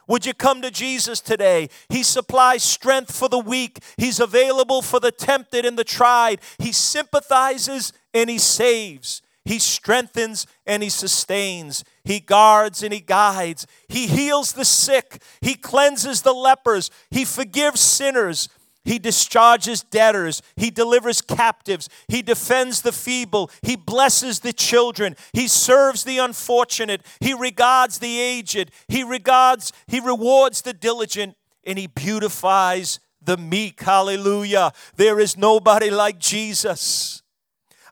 Would 0.09 0.27
you 0.27 0.35
come 0.35 0.61
to 0.62 0.70
Jesus 0.70 1.20
today? 1.20 1.68
He 1.88 2.03
supplies 2.03 2.64
strength 2.64 3.16
for 3.16 3.29
the 3.29 3.38
weak. 3.38 3.79
He's 3.96 4.18
available 4.18 4.83
for 4.83 4.99
the 4.99 5.12
tempted 5.12 5.64
and 5.64 5.79
the 5.79 5.85
tried. 5.85 6.40
He 6.59 6.73
sympathizes 6.73 7.92
and 8.12 8.29
he 8.29 8.38
saves. 8.38 9.23
He 9.44 9.59
strengthens 9.59 10.46
and 10.66 10.83
he 10.83 10.88
sustains. 10.90 11.85
He 12.05 12.20
guards 12.20 12.83
and 12.83 12.92
he 12.92 13.00
guides. 13.00 13.66
He 13.88 14.07
heals 14.07 14.53
the 14.53 14.64
sick. 14.64 15.22
He 15.40 15.55
cleanses 15.55 16.22
the 16.22 16.33
lepers. 16.33 16.90
He 17.11 17.24
forgives 17.24 17.81
sinners. 17.81 18.48
He 18.85 18.98
discharges 18.98 19.83
debtors. 19.83 20.42
He 20.57 20.70
delivers 20.70 21.20
captives. 21.20 21.88
He 22.09 22.22
defends 22.22 22.83
the 22.83 22.92
feeble. 22.92 23.50
He 23.62 23.76
blesses 23.76 24.40
the 24.40 24.53
children. 24.53 25.16
He 25.33 25.48
serves 25.48 26.05
the 26.05 26.18
unfortunate. 26.18 27.05
He 27.20 27.35
regards 27.35 27.98
the 27.98 28.18
aged. 28.18 28.70
He 28.88 29.03
regards, 29.03 29.72
he 29.87 30.00
rewards 30.00 30.62
the 30.62 30.72
diligent, 30.72 31.37
and 31.64 31.79
he 31.79 31.87
beautifies 31.87 33.00
the 33.22 33.37
meek. 33.37 33.83
Hallelujah. 33.83 34.72
There 34.96 35.20
is 35.20 35.37
nobody 35.37 35.90
like 35.90 36.18
Jesus. 36.18 37.20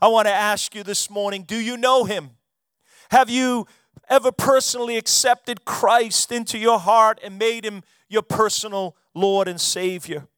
I 0.00 0.08
want 0.08 0.28
to 0.28 0.34
ask 0.34 0.74
you 0.74 0.82
this 0.82 1.11
morning 1.11 1.42
do 1.42 1.56
you 1.56 1.76
know 1.76 2.04
him? 2.04 2.30
Have 3.11 3.30
you 3.30 3.66
ever 4.08 4.30
personally 4.30 4.96
accepted 4.96 5.64
Christ 5.64 6.30
into 6.30 6.58
your 6.58 6.78
heart 6.78 7.18
and 7.22 7.38
made 7.38 7.64
him 7.64 7.82
your 8.08 8.22
personal 8.22 8.96
Lord 9.14 9.48
and 9.48 9.61
Savior? 9.61 10.28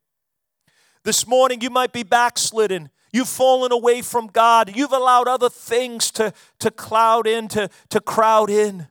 This 1.02 1.26
morning, 1.26 1.60
you 1.60 1.70
might 1.70 1.92
be 1.92 2.02
backslidden. 2.02 2.90
You've 3.12 3.28
fallen 3.28 3.72
away 3.72 4.02
from 4.02 4.28
God. 4.28 4.76
You've 4.76 4.92
allowed 4.92 5.28
other 5.28 5.48
things 5.48 6.10
to, 6.12 6.32
to 6.60 6.70
cloud 6.70 7.26
in, 7.26 7.48
to, 7.48 7.68
to 7.88 8.00
crowd 8.00 8.50
in. 8.50 8.86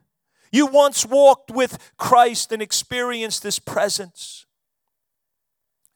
You 0.52 0.66
once 0.66 1.06
walked 1.06 1.50
with 1.50 1.92
Christ 1.96 2.52
and 2.52 2.60
experienced 2.60 3.44
His 3.44 3.58
presence. 3.58 4.46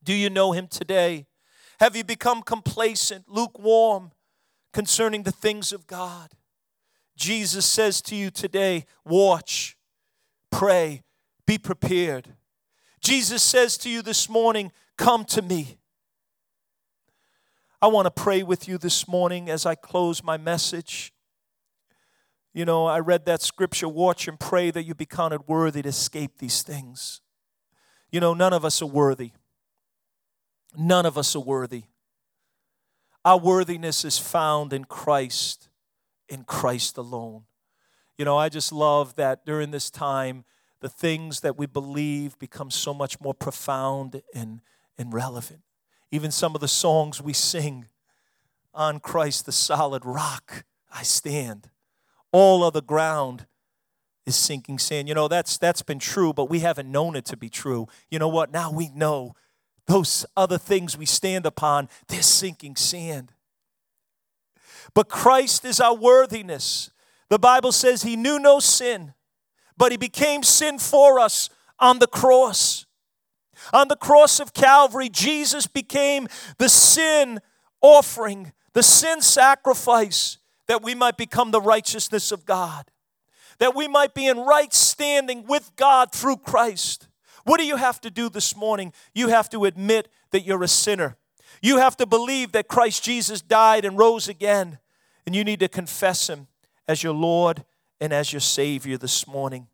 Do 0.02 0.14
you 0.14 0.30
know 0.30 0.52
Him 0.52 0.68
today? 0.68 1.26
Have 1.80 1.96
you 1.96 2.04
become 2.04 2.42
complacent, 2.42 3.28
lukewarm 3.28 4.12
concerning 4.74 5.22
the 5.22 5.32
things 5.32 5.72
of 5.72 5.86
God? 5.86 6.32
Jesus 7.16 7.64
says 7.64 8.02
to 8.02 8.14
you 8.14 8.30
today 8.30 8.84
watch, 9.04 9.78
pray, 10.50 11.02
be 11.46 11.56
prepared. 11.56 12.34
Jesus 13.00 13.42
says 13.42 13.78
to 13.78 13.88
you 13.88 14.02
this 14.02 14.28
morning, 14.28 14.72
come 14.98 15.24
to 15.26 15.40
me. 15.40 15.78
I 17.80 17.86
want 17.86 18.06
to 18.06 18.10
pray 18.10 18.42
with 18.42 18.66
you 18.66 18.78
this 18.78 19.06
morning 19.06 19.50
as 19.50 19.66
I 19.66 19.74
close 19.74 20.24
my 20.24 20.36
message. 20.36 21.12
You 22.54 22.64
know, 22.64 22.86
I 22.86 23.00
read 23.00 23.26
that 23.26 23.42
scripture 23.42 23.88
watch 23.88 24.26
and 24.26 24.40
pray 24.40 24.70
that 24.70 24.84
you 24.84 24.94
be 24.94 25.06
counted 25.06 25.46
worthy 25.46 25.82
to 25.82 25.88
escape 25.88 26.38
these 26.38 26.62
things. 26.62 27.20
You 28.10 28.20
know, 28.20 28.32
none 28.32 28.52
of 28.52 28.64
us 28.64 28.80
are 28.80 28.86
worthy. 28.86 29.32
None 30.76 31.04
of 31.04 31.18
us 31.18 31.36
are 31.36 31.40
worthy. 31.40 31.84
Our 33.24 33.38
worthiness 33.38 34.04
is 34.04 34.18
found 34.18 34.72
in 34.72 34.84
Christ, 34.84 35.68
in 36.28 36.44
Christ 36.44 36.98
alone. 36.98 37.44
You 38.18 38.24
know, 38.24 38.36
I 38.36 38.48
just 38.48 38.70
love 38.70 39.14
that 39.16 39.46
during 39.46 39.70
this 39.70 39.90
time, 39.90 40.44
the 40.80 40.88
things 40.88 41.40
that 41.40 41.56
we 41.56 41.66
believe 41.66 42.38
become 42.38 42.70
so 42.70 42.92
much 42.92 43.20
more 43.20 43.32
profound 43.32 44.20
and, 44.34 44.60
and 44.98 45.12
relevant. 45.12 45.60
Even 46.10 46.30
some 46.30 46.54
of 46.54 46.60
the 46.60 46.68
songs 46.68 47.22
we 47.22 47.32
sing 47.32 47.86
on 48.74 49.00
Christ, 49.00 49.46
the 49.46 49.52
solid 49.52 50.04
rock, 50.04 50.64
I 50.92 51.02
stand. 51.02 51.70
All 52.30 52.62
other 52.62 52.82
ground 52.82 53.46
is 54.26 54.36
sinking 54.36 54.78
sand. 54.78 55.08
You 55.08 55.14
know, 55.14 55.28
that's 55.28 55.58
that's 55.58 55.82
been 55.82 55.98
true, 55.98 56.32
but 56.32 56.50
we 56.50 56.60
haven't 56.60 56.90
known 56.90 57.16
it 57.16 57.24
to 57.26 57.36
be 57.36 57.48
true. 57.48 57.88
You 58.10 58.18
know 58.18 58.28
what? 58.28 58.52
Now 58.52 58.70
we 58.70 58.90
know 58.90 59.34
those 59.86 60.24
other 60.36 60.58
things 60.58 60.96
we 60.96 61.06
stand 61.06 61.46
upon, 61.46 61.88
they're 62.08 62.22
sinking 62.22 62.76
sand. 62.76 63.32
But 64.94 65.08
Christ 65.08 65.64
is 65.64 65.80
our 65.80 65.94
worthiness. 65.94 66.90
The 67.28 67.38
Bible 67.38 67.72
says 67.72 68.02
he 68.02 68.16
knew 68.16 68.38
no 68.38 68.60
sin, 68.60 69.14
but 69.76 69.92
he 69.92 69.98
became 69.98 70.42
sin 70.42 70.78
for 70.78 71.18
us 71.18 71.50
on 71.78 71.98
the 71.98 72.06
cross. 72.06 72.86
On 73.72 73.88
the 73.88 73.96
cross 73.96 74.40
of 74.40 74.52
Calvary, 74.52 75.08
Jesus 75.08 75.66
became 75.66 76.28
the 76.58 76.68
sin 76.68 77.40
offering, 77.80 78.52
the 78.72 78.82
sin 78.82 79.20
sacrifice, 79.20 80.38
that 80.66 80.82
we 80.82 80.94
might 80.94 81.16
become 81.16 81.50
the 81.50 81.60
righteousness 81.60 82.32
of 82.32 82.44
God, 82.44 82.90
that 83.58 83.74
we 83.74 83.86
might 83.86 84.14
be 84.14 84.26
in 84.26 84.38
right 84.38 84.72
standing 84.72 85.46
with 85.46 85.72
God 85.76 86.12
through 86.12 86.38
Christ. 86.38 87.08
What 87.44 87.60
do 87.60 87.66
you 87.66 87.76
have 87.76 88.00
to 88.00 88.10
do 88.10 88.28
this 88.28 88.56
morning? 88.56 88.92
You 89.14 89.28
have 89.28 89.48
to 89.50 89.64
admit 89.64 90.08
that 90.30 90.44
you're 90.44 90.62
a 90.62 90.68
sinner. 90.68 91.16
You 91.62 91.78
have 91.78 91.96
to 91.98 92.06
believe 92.06 92.52
that 92.52 92.68
Christ 92.68 93.04
Jesus 93.04 93.40
died 93.40 93.84
and 93.84 93.96
rose 93.96 94.28
again, 94.28 94.78
and 95.26 95.36
you 95.36 95.44
need 95.44 95.60
to 95.60 95.68
confess 95.68 96.28
Him 96.28 96.48
as 96.88 97.02
your 97.02 97.14
Lord 97.14 97.64
and 98.00 98.12
as 98.12 98.32
your 98.32 98.40
Savior 98.40 98.98
this 98.98 99.26
morning. 99.26 99.68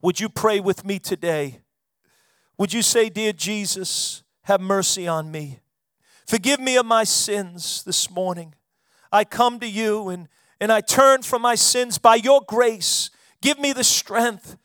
Would 0.00 0.20
you 0.20 0.28
pray 0.28 0.60
with 0.60 0.84
me 0.84 0.98
today? 0.98 1.60
Would 2.56 2.72
you 2.72 2.82
say, 2.82 3.08
Dear 3.08 3.32
Jesus, 3.32 4.22
have 4.42 4.60
mercy 4.60 5.08
on 5.08 5.30
me? 5.30 5.60
Forgive 6.26 6.60
me 6.60 6.76
of 6.76 6.86
my 6.86 7.04
sins 7.04 7.82
this 7.84 8.10
morning. 8.10 8.54
I 9.10 9.24
come 9.24 9.58
to 9.60 9.68
you 9.68 10.08
and, 10.08 10.28
and 10.60 10.70
I 10.70 10.82
turn 10.82 11.22
from 11.22 11.42
my 11.42 11.54
sins 11.54 11.98
by 11.98 12.16
your 12.16 12.42
grace. 12.46 13.10
Give 13.40 13.58
me 13.58 13.72
the 13.72 13.84
strength 13.84 14.56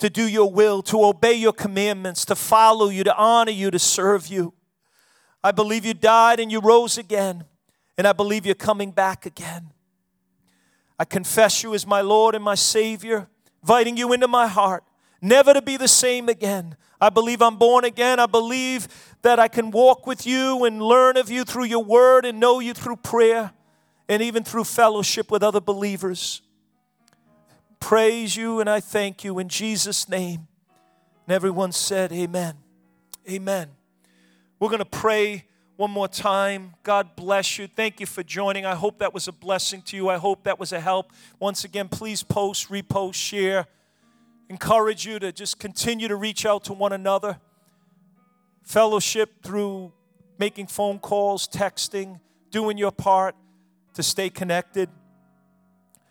to 0.00 0.10
do 0.10 0.26
your 0.26 0.50
will, 0.50 0.82
to 0.82 1.04
obey 1.04 1.34
your 1.34 1.52
commandments, 1.52 2.24
to 2.26 2.34
follow 2.34 2.88
you, 2.88 3.04
to 3.04 3.16
honor 3.16 3.52
you, 3.52 3.70
to 3.70 3.78
serve 3.78 4.26
you. 4.26 4.52
I 5.44 5.52
believe 5.52 5.84
you 5.84 5.94
died 5.94 6.40
and 6.40 6.50
you 6.50 6.60
rose 6.60 6.98
again, 6.98 7.44
and 7.96 8.06
I 8.06 8.12
believe 8.12 8.44
you're 8.44 8.54
coming 8.54 8.90
back 8.90 9.24
again. 9.24 9.72
I 10.98 11.04
confess 11.04 11.62
you 11.62 11.74
as 11.74 11.86
my 11.86 12.00
Lord 12.00 12.34
and 12.34 12.44
my 12.44 12.54
Savior, 12.54 13.28
inviting 13.62 13.96
you 13.96 14.12
into 14.12 14.28
my 14.28 14.46
heart, 14.46 14.84
never 15.22 15.54
to 15.54 15.62
be 15.62 15.76
the 15.76 15.88
same 15.88 16.28
again. 16.28 16.76
I 17.00 17.08
believe 17.08 17.40
I'm 17.40 17.56
born 17.56 17.84
again. 17.84 18.20
I 18.20 18.26
believe 18.26 18.88
that 19.22 19.38
I 19.38 19.48
can 19.48 19.70
walk 19.70 20.06
with 20.06 20.26
you 20.26 20.64
and 20.64 20.82
learn 20.82 21.16
of 21.16 21.30
you 21.30 21.44
through 21.44 21.64
your 21.64 21.82
word 21.82 22.26
and 22.26 22.38
know 22.38 22.60
you 22.60 22.74
through 22.74 22.96
prayer 22.96 23.52
and 24.08 24.22
even 24.22 24.44
through 24.44 24.64
fellowship 24.64 25.30
with 25.30 25.42
other 25.42 25.60
believers. 25.60 26.42
Praise 27.80 28.36
you 28.36 28.60
and 28.60 28.70
I 28.70 28.80
thank 28.80 29.24
you 29.24 29.38
in 29.38 29.48
Jesus' 29.48 30.08
name. 30.08 30.46
And 31.26 31.34
everyone 31.34 31.72
said, 31.72 32.12
Amen. 32.12 32.54
Amen. 33.28 33.70
We're 34.58 34.68
going 34.68 34.78
to 34.78 34.84
pray 34.84 35.46
one 35.76 35.90
more 35.90 36.08
time. 36.08 36.74
God 36.82 37.16
bless 37.16 37.58
you. 37.58 37.66
Thank 37.66 37.98
you 37.98 38.06
for 38.06 38.22
joining. 38.22 38.64
I 38.66 38.74
hope 38.74 38.98
that 38.98 39.12
was 39.12 39.26
a 39.26 39.32
blessing 39.32 39.82
to 39.82 39.96
you. 39.96 40.08
I 40.08 40.18
hope 40.18 40.44
that 40.44 40.60
was 40.60 40.72
a 40.72 40.80
help. 40.80 41.12
Once 41.38 41.64
again, 41.64 41.88
please 41.88 42.22
post, 42.22 42.68
repost, 42.68 43.14
share 43.14 43.66
encourage 44.50 45.06
you 45.06 45.20
to 45.20 45.30
just 45.30 45.60
continue 45.60 46.08
to 46.08 46.16
reach 46.16 46.44
out 46.44 46.64
to 46.64 46.72
one 46.72 46.92
another. 46.92 47.38
Fellowship 48.64 49.44
through 49.44 49.92
making 50.38 50.66
phone 50.66 50.98
calls, 50.98 51.46
texting, 51.46 52.18
doing 52.50 52.76
your 52.76 52.90
part 52.90 53.36
to 53.94 54.02
stay 54.02 54.28
connected. 54.28 54.90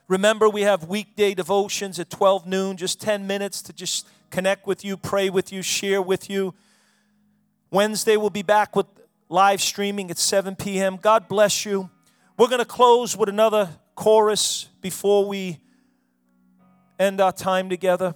Remember, 0.09 0.49
we 0.49 0.63
have 0.63 0.85
weekday 0.85 1.35
devotions 1.35 1.99
at 1.99 2.09
12 2.09 2.47
noon, 2.47 2.77
just 2.77 2.99
10 2.99 3.27
minutes 3.27 3.61
to 3.61 3.71
just 3.71 4.07
connect 4.31 4.65
with 4.65 4.83
you, 4.83 4.97
pray 4.97 5.29
with 5.29 5.53
you, 5.53 5.61
share 5.61 6.01
with 6.01 6.31
you. 6.31 6.55
Wednesday, 7.69 8.17
we'll 8.17 8.31
be 8.31 8.41
back 8.41 8.75
with 8.75 8.87
live 9.29 9.61
streaming 9.61 10.09
at 10.09 10.17
7 10.17 10.55
p.m. 10.55 10.97
God 10.97 11.27
bless 11.27 11.63
you. 11.63 11.91
We're 12.39 12.47
going 12.47 12.57
to 12.57 12.65
close 12.65 13.15
with 13.15 13.29
another 13.29 13.69
chorus 13.93 14.67
before 14.81 15.27
we 15.27 15.59
end 16.97 17.21
our 17.21 17.31
time 17.31 17.69
together. 17.69 18.15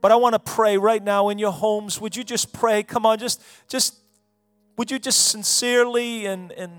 But 0.00 0.12
I 0.12 0.16
want 0.16 0.34
to 0.34 0.38
pray 0.38 0.76
right 0.78 1.02
now 1.02 1.28
in 1.28 1.40
your 1.40 1.52
homes. 1.52 2.00
Would 2.00 2.14
you 2.14 2.22
just 2.22 2.52
pray? 2.52 2.84
Come 2.84 3.04
on, 3.04 3.18
just 3.18 3.42
just 3.66 3.96
would 4.76 4.92
you 4.92 5.00
just 5.00 5.28
sincerely 5.28 6.26
and, 6.26 6.52
and 6.52 6.72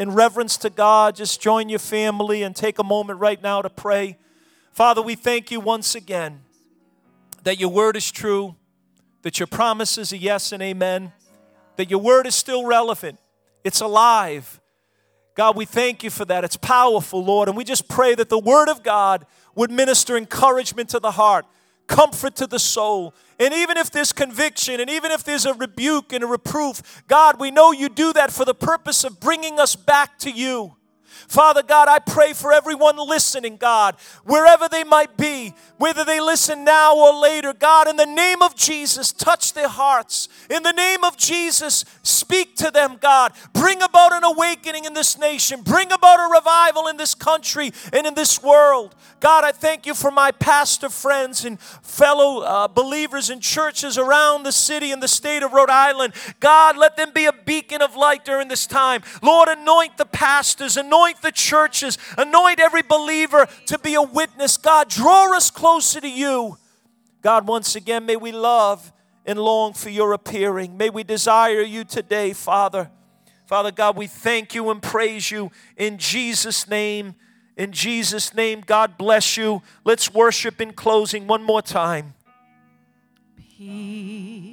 in 0.00 0.10
reverence 0.12 0.56
to 0.56 0.70
God, 0.70 1.14
just 1.14 1.42
join 1.42 1.68
your 1.68 1.78
family 1.78 2.42
and 2.42 2.56
take 2.56 2.78
a 2.78 2.82
moment 2.82 3.20
right 3.20 3.40
now 3.42 3.60
to 3.60 3.68
pray. 3.68 4.16
Father, 4.72 5.02
we 5.02 5.14
thank 5.14 5.50
you 5.50 5.60
once 5.60 5.94
again 5.94 6.40
that 7.42 7.60
your 7.60 7.68
word 7.68 7.98
is 7.98 8.10
true, 8.10 8.56
that 9.20 9.38
your 9.38 9.46
promises 9.46 10.10
are 10.14 10.16
yes 10.16 10.52
and 10.52 10.62
amen, 10.62 11.12
that 11.76 11.90
your 11.90 11.98
word 11.98 12.26
is 12.26 12.34
still 12.34 12.64
relevant, 12.64 13.18
it's 13.62 13.82
alive. 13.82 14.58
God, 15.34 15.54
we 15.54 15.66
thank 15.66 16.02
you 16.02 16.08
for 16.08 16.24
that. 16.24 16.44
It's 16.44 16.56
powerful, 16.56 17.22
Lord. 17.22 17.48
And 17.48 17.56
we 17.56 17.62
just 17.62 17.86
pray 17.86 18.14
that 18.14 18.30
the 18.30 18.38
word 18.38 18.70
of 18.70 18.82
God 18.82 19.26
would 19.54 19.70
minister 19.70 20.16
encouragement 20.16 20.88
to 20.90 20.98
the 20.98 21.10
heart 21.10 21.44
comfort 21.90 22.36
to 22.36 22.46
the 22.46 22.58
soul. 22.58 23.14
And 23.38 23.52
even 23.52 23.76
if 23.76 23.90
there's 23.90 24.12
conviction, 24.12 24.80
and 24.80 24.88
even 24.88 25.10
if 25.10 25.24
there's 25.24 25.44
a 25.44 25.52
rebuke 25.52 26.12
and 26.12 26.22
a 26.22 26.26
reproof, 26.26 27.02
God, 27.08 27.40
we 27.40 27.50
know 27.50 27.72
you 27.72 27.88
do 27.88 28.12
that 28.12 28.30
for 28.32 28.44
the 28.44 28.54
purpose 28.54 29.02
of 29.02 29.18
bringing 29.18 29.58
us 29.58 29.74
back 29.74 30.18
to 30.20 30.30
you. 30.30 30.76
Father 31.28 31.62
God, 31.62 31.88
I 31.88 31.98
pray 31.98 32.32
for 32.32 32.52
everyone 32.52 32.96
listening, 32.96 33.56
God, 33.56 33.96
wherever 34.24 34.68
they 34.68 34.84
might 34.84 35.16
be, 35.16 35.54
whether 35.78 36.04
they 36.04 36.20
listen 36.20 36.64
now 36.64 36.96
or 36.96 37.20
later. 37.20 37.52
God, 37.52 37.88
in 37.88 37.96
the 37.96 38.06
name 38.06 38.42
of 38.42 38.54
Jesus, 38.54 39.12
touch 39.12 39.52
their 39.54 39.68
hearts. 39.68 40.28
In 40.48 40.62
the 40.62 40.72
name 40.72 41.04
of 41.04 41.16
Jesus, 41.16 41.84
speak 42.02 42.56
to 42.56 42.70
them, 42.70 42.98
God. 43.00 43.32
Bring 43.52 43.82
about 43.82 44.12
an 44.12 44.24
awakening 44.24 44.84
in 44.84 44.94
this 44.94 45.18
nation. 45.18 45.62
Bring 45.62 45.92
about 45.92 46.18
a 46.18 46.32
revival 46.32 46.86
in 46.88 46.96
this 46.96 47.14
country 47.14 47.72
and 47.92 48.06
in 48.06 48.14
this 48.14 48.42
world. 48.42 48.94
God, 49.20 49.44
I 49.44 49.52
thank 49.52 49.86
you 49.86 49.94
for 49.94 50.10
my 50.10 50.30
pastor 50.30 50.88
friends 50.88 51.44
and 51.44 51.60
fellow 51.60 52.42
uh, 52.42 52.68
believers 52.68 53.30
in 53.30 53.40
churches 53.40 53.98
around 53.98 54.42
the 54.42 54.52
city 54.52 54.92
and 54.92 55.02
the 55.02 55.08
state 55.08 55.42
of 55.42 55.52
Rhode 55.52 55.70
Island. 55.70 56.14
God, 56.40 56.76
let 56.76 56.96
them 56.96 57.10
be 57.14 57.26
a 57.26 57.32
beacon 57.32 57.82
of 57.82 57.96
light 57.96 58.24
during 58.24 58.48
this 58.48 58.66
time. 58.66 59.02
Lord, 59.22 59.48
anoint 59.48 59.96
the 59.96 60.06
pastors, 60.06 60.76
anoint 61.00 61.22
the 61.22 61.32
churches, 61.32 61.98
anoint 62.18 62.60
every 62.60 62.82
believer 62.82 63.46
to 63.66 63.78
be 63.78 63.94
a 63.94 64.02
witness. 64.02 64.56
God, 64.56 64.88
draw 64.88 65.34
us 65.34 65.50
closer 65.50 66.00
to 66.00 66.08
you. 66.08 66.58
God, 67.22 67.46
once 67.46 67.74
again, 67.74 68.06
may 68.06 68.16
we 68.16 68.32
love 68.32 68.92
and 69.24 69.38
long 69.38 69.72
for 69.72 69.90
your 69.90 70.12
appearing. 70.12 70.76
May 70.76 70.90
we 70.90 71.02
desire 71.02 71.62
you 71.62 71.84
today, 71.84 72.32
Father. 72.32 72.90
Father 73.46 73.72
God, 73.72 73.96
we 73.96 74.06
thank 74.06 74.54
you 74.54 74.70
and 74.70 74.82
praise 74.82 75.30
you 75.30 75.50
in 75.76 75.98
Jesus' 75.98 76.68
name. 76.68 77.14
In 77.56 77.72
Jesus' 77.72 78.34
name, 78.34 78.62
God 78.64 78.96
bless 78.96 79.36
you. 79.36 79.62
Let's 79.84 80.12
worship 80.12 80.60
in 80.60 80.72
closing 80.72 81.26
one 81.26 81.42
more 81.42 81.62
time. 81.62 82.14
Peace 83.36 84.49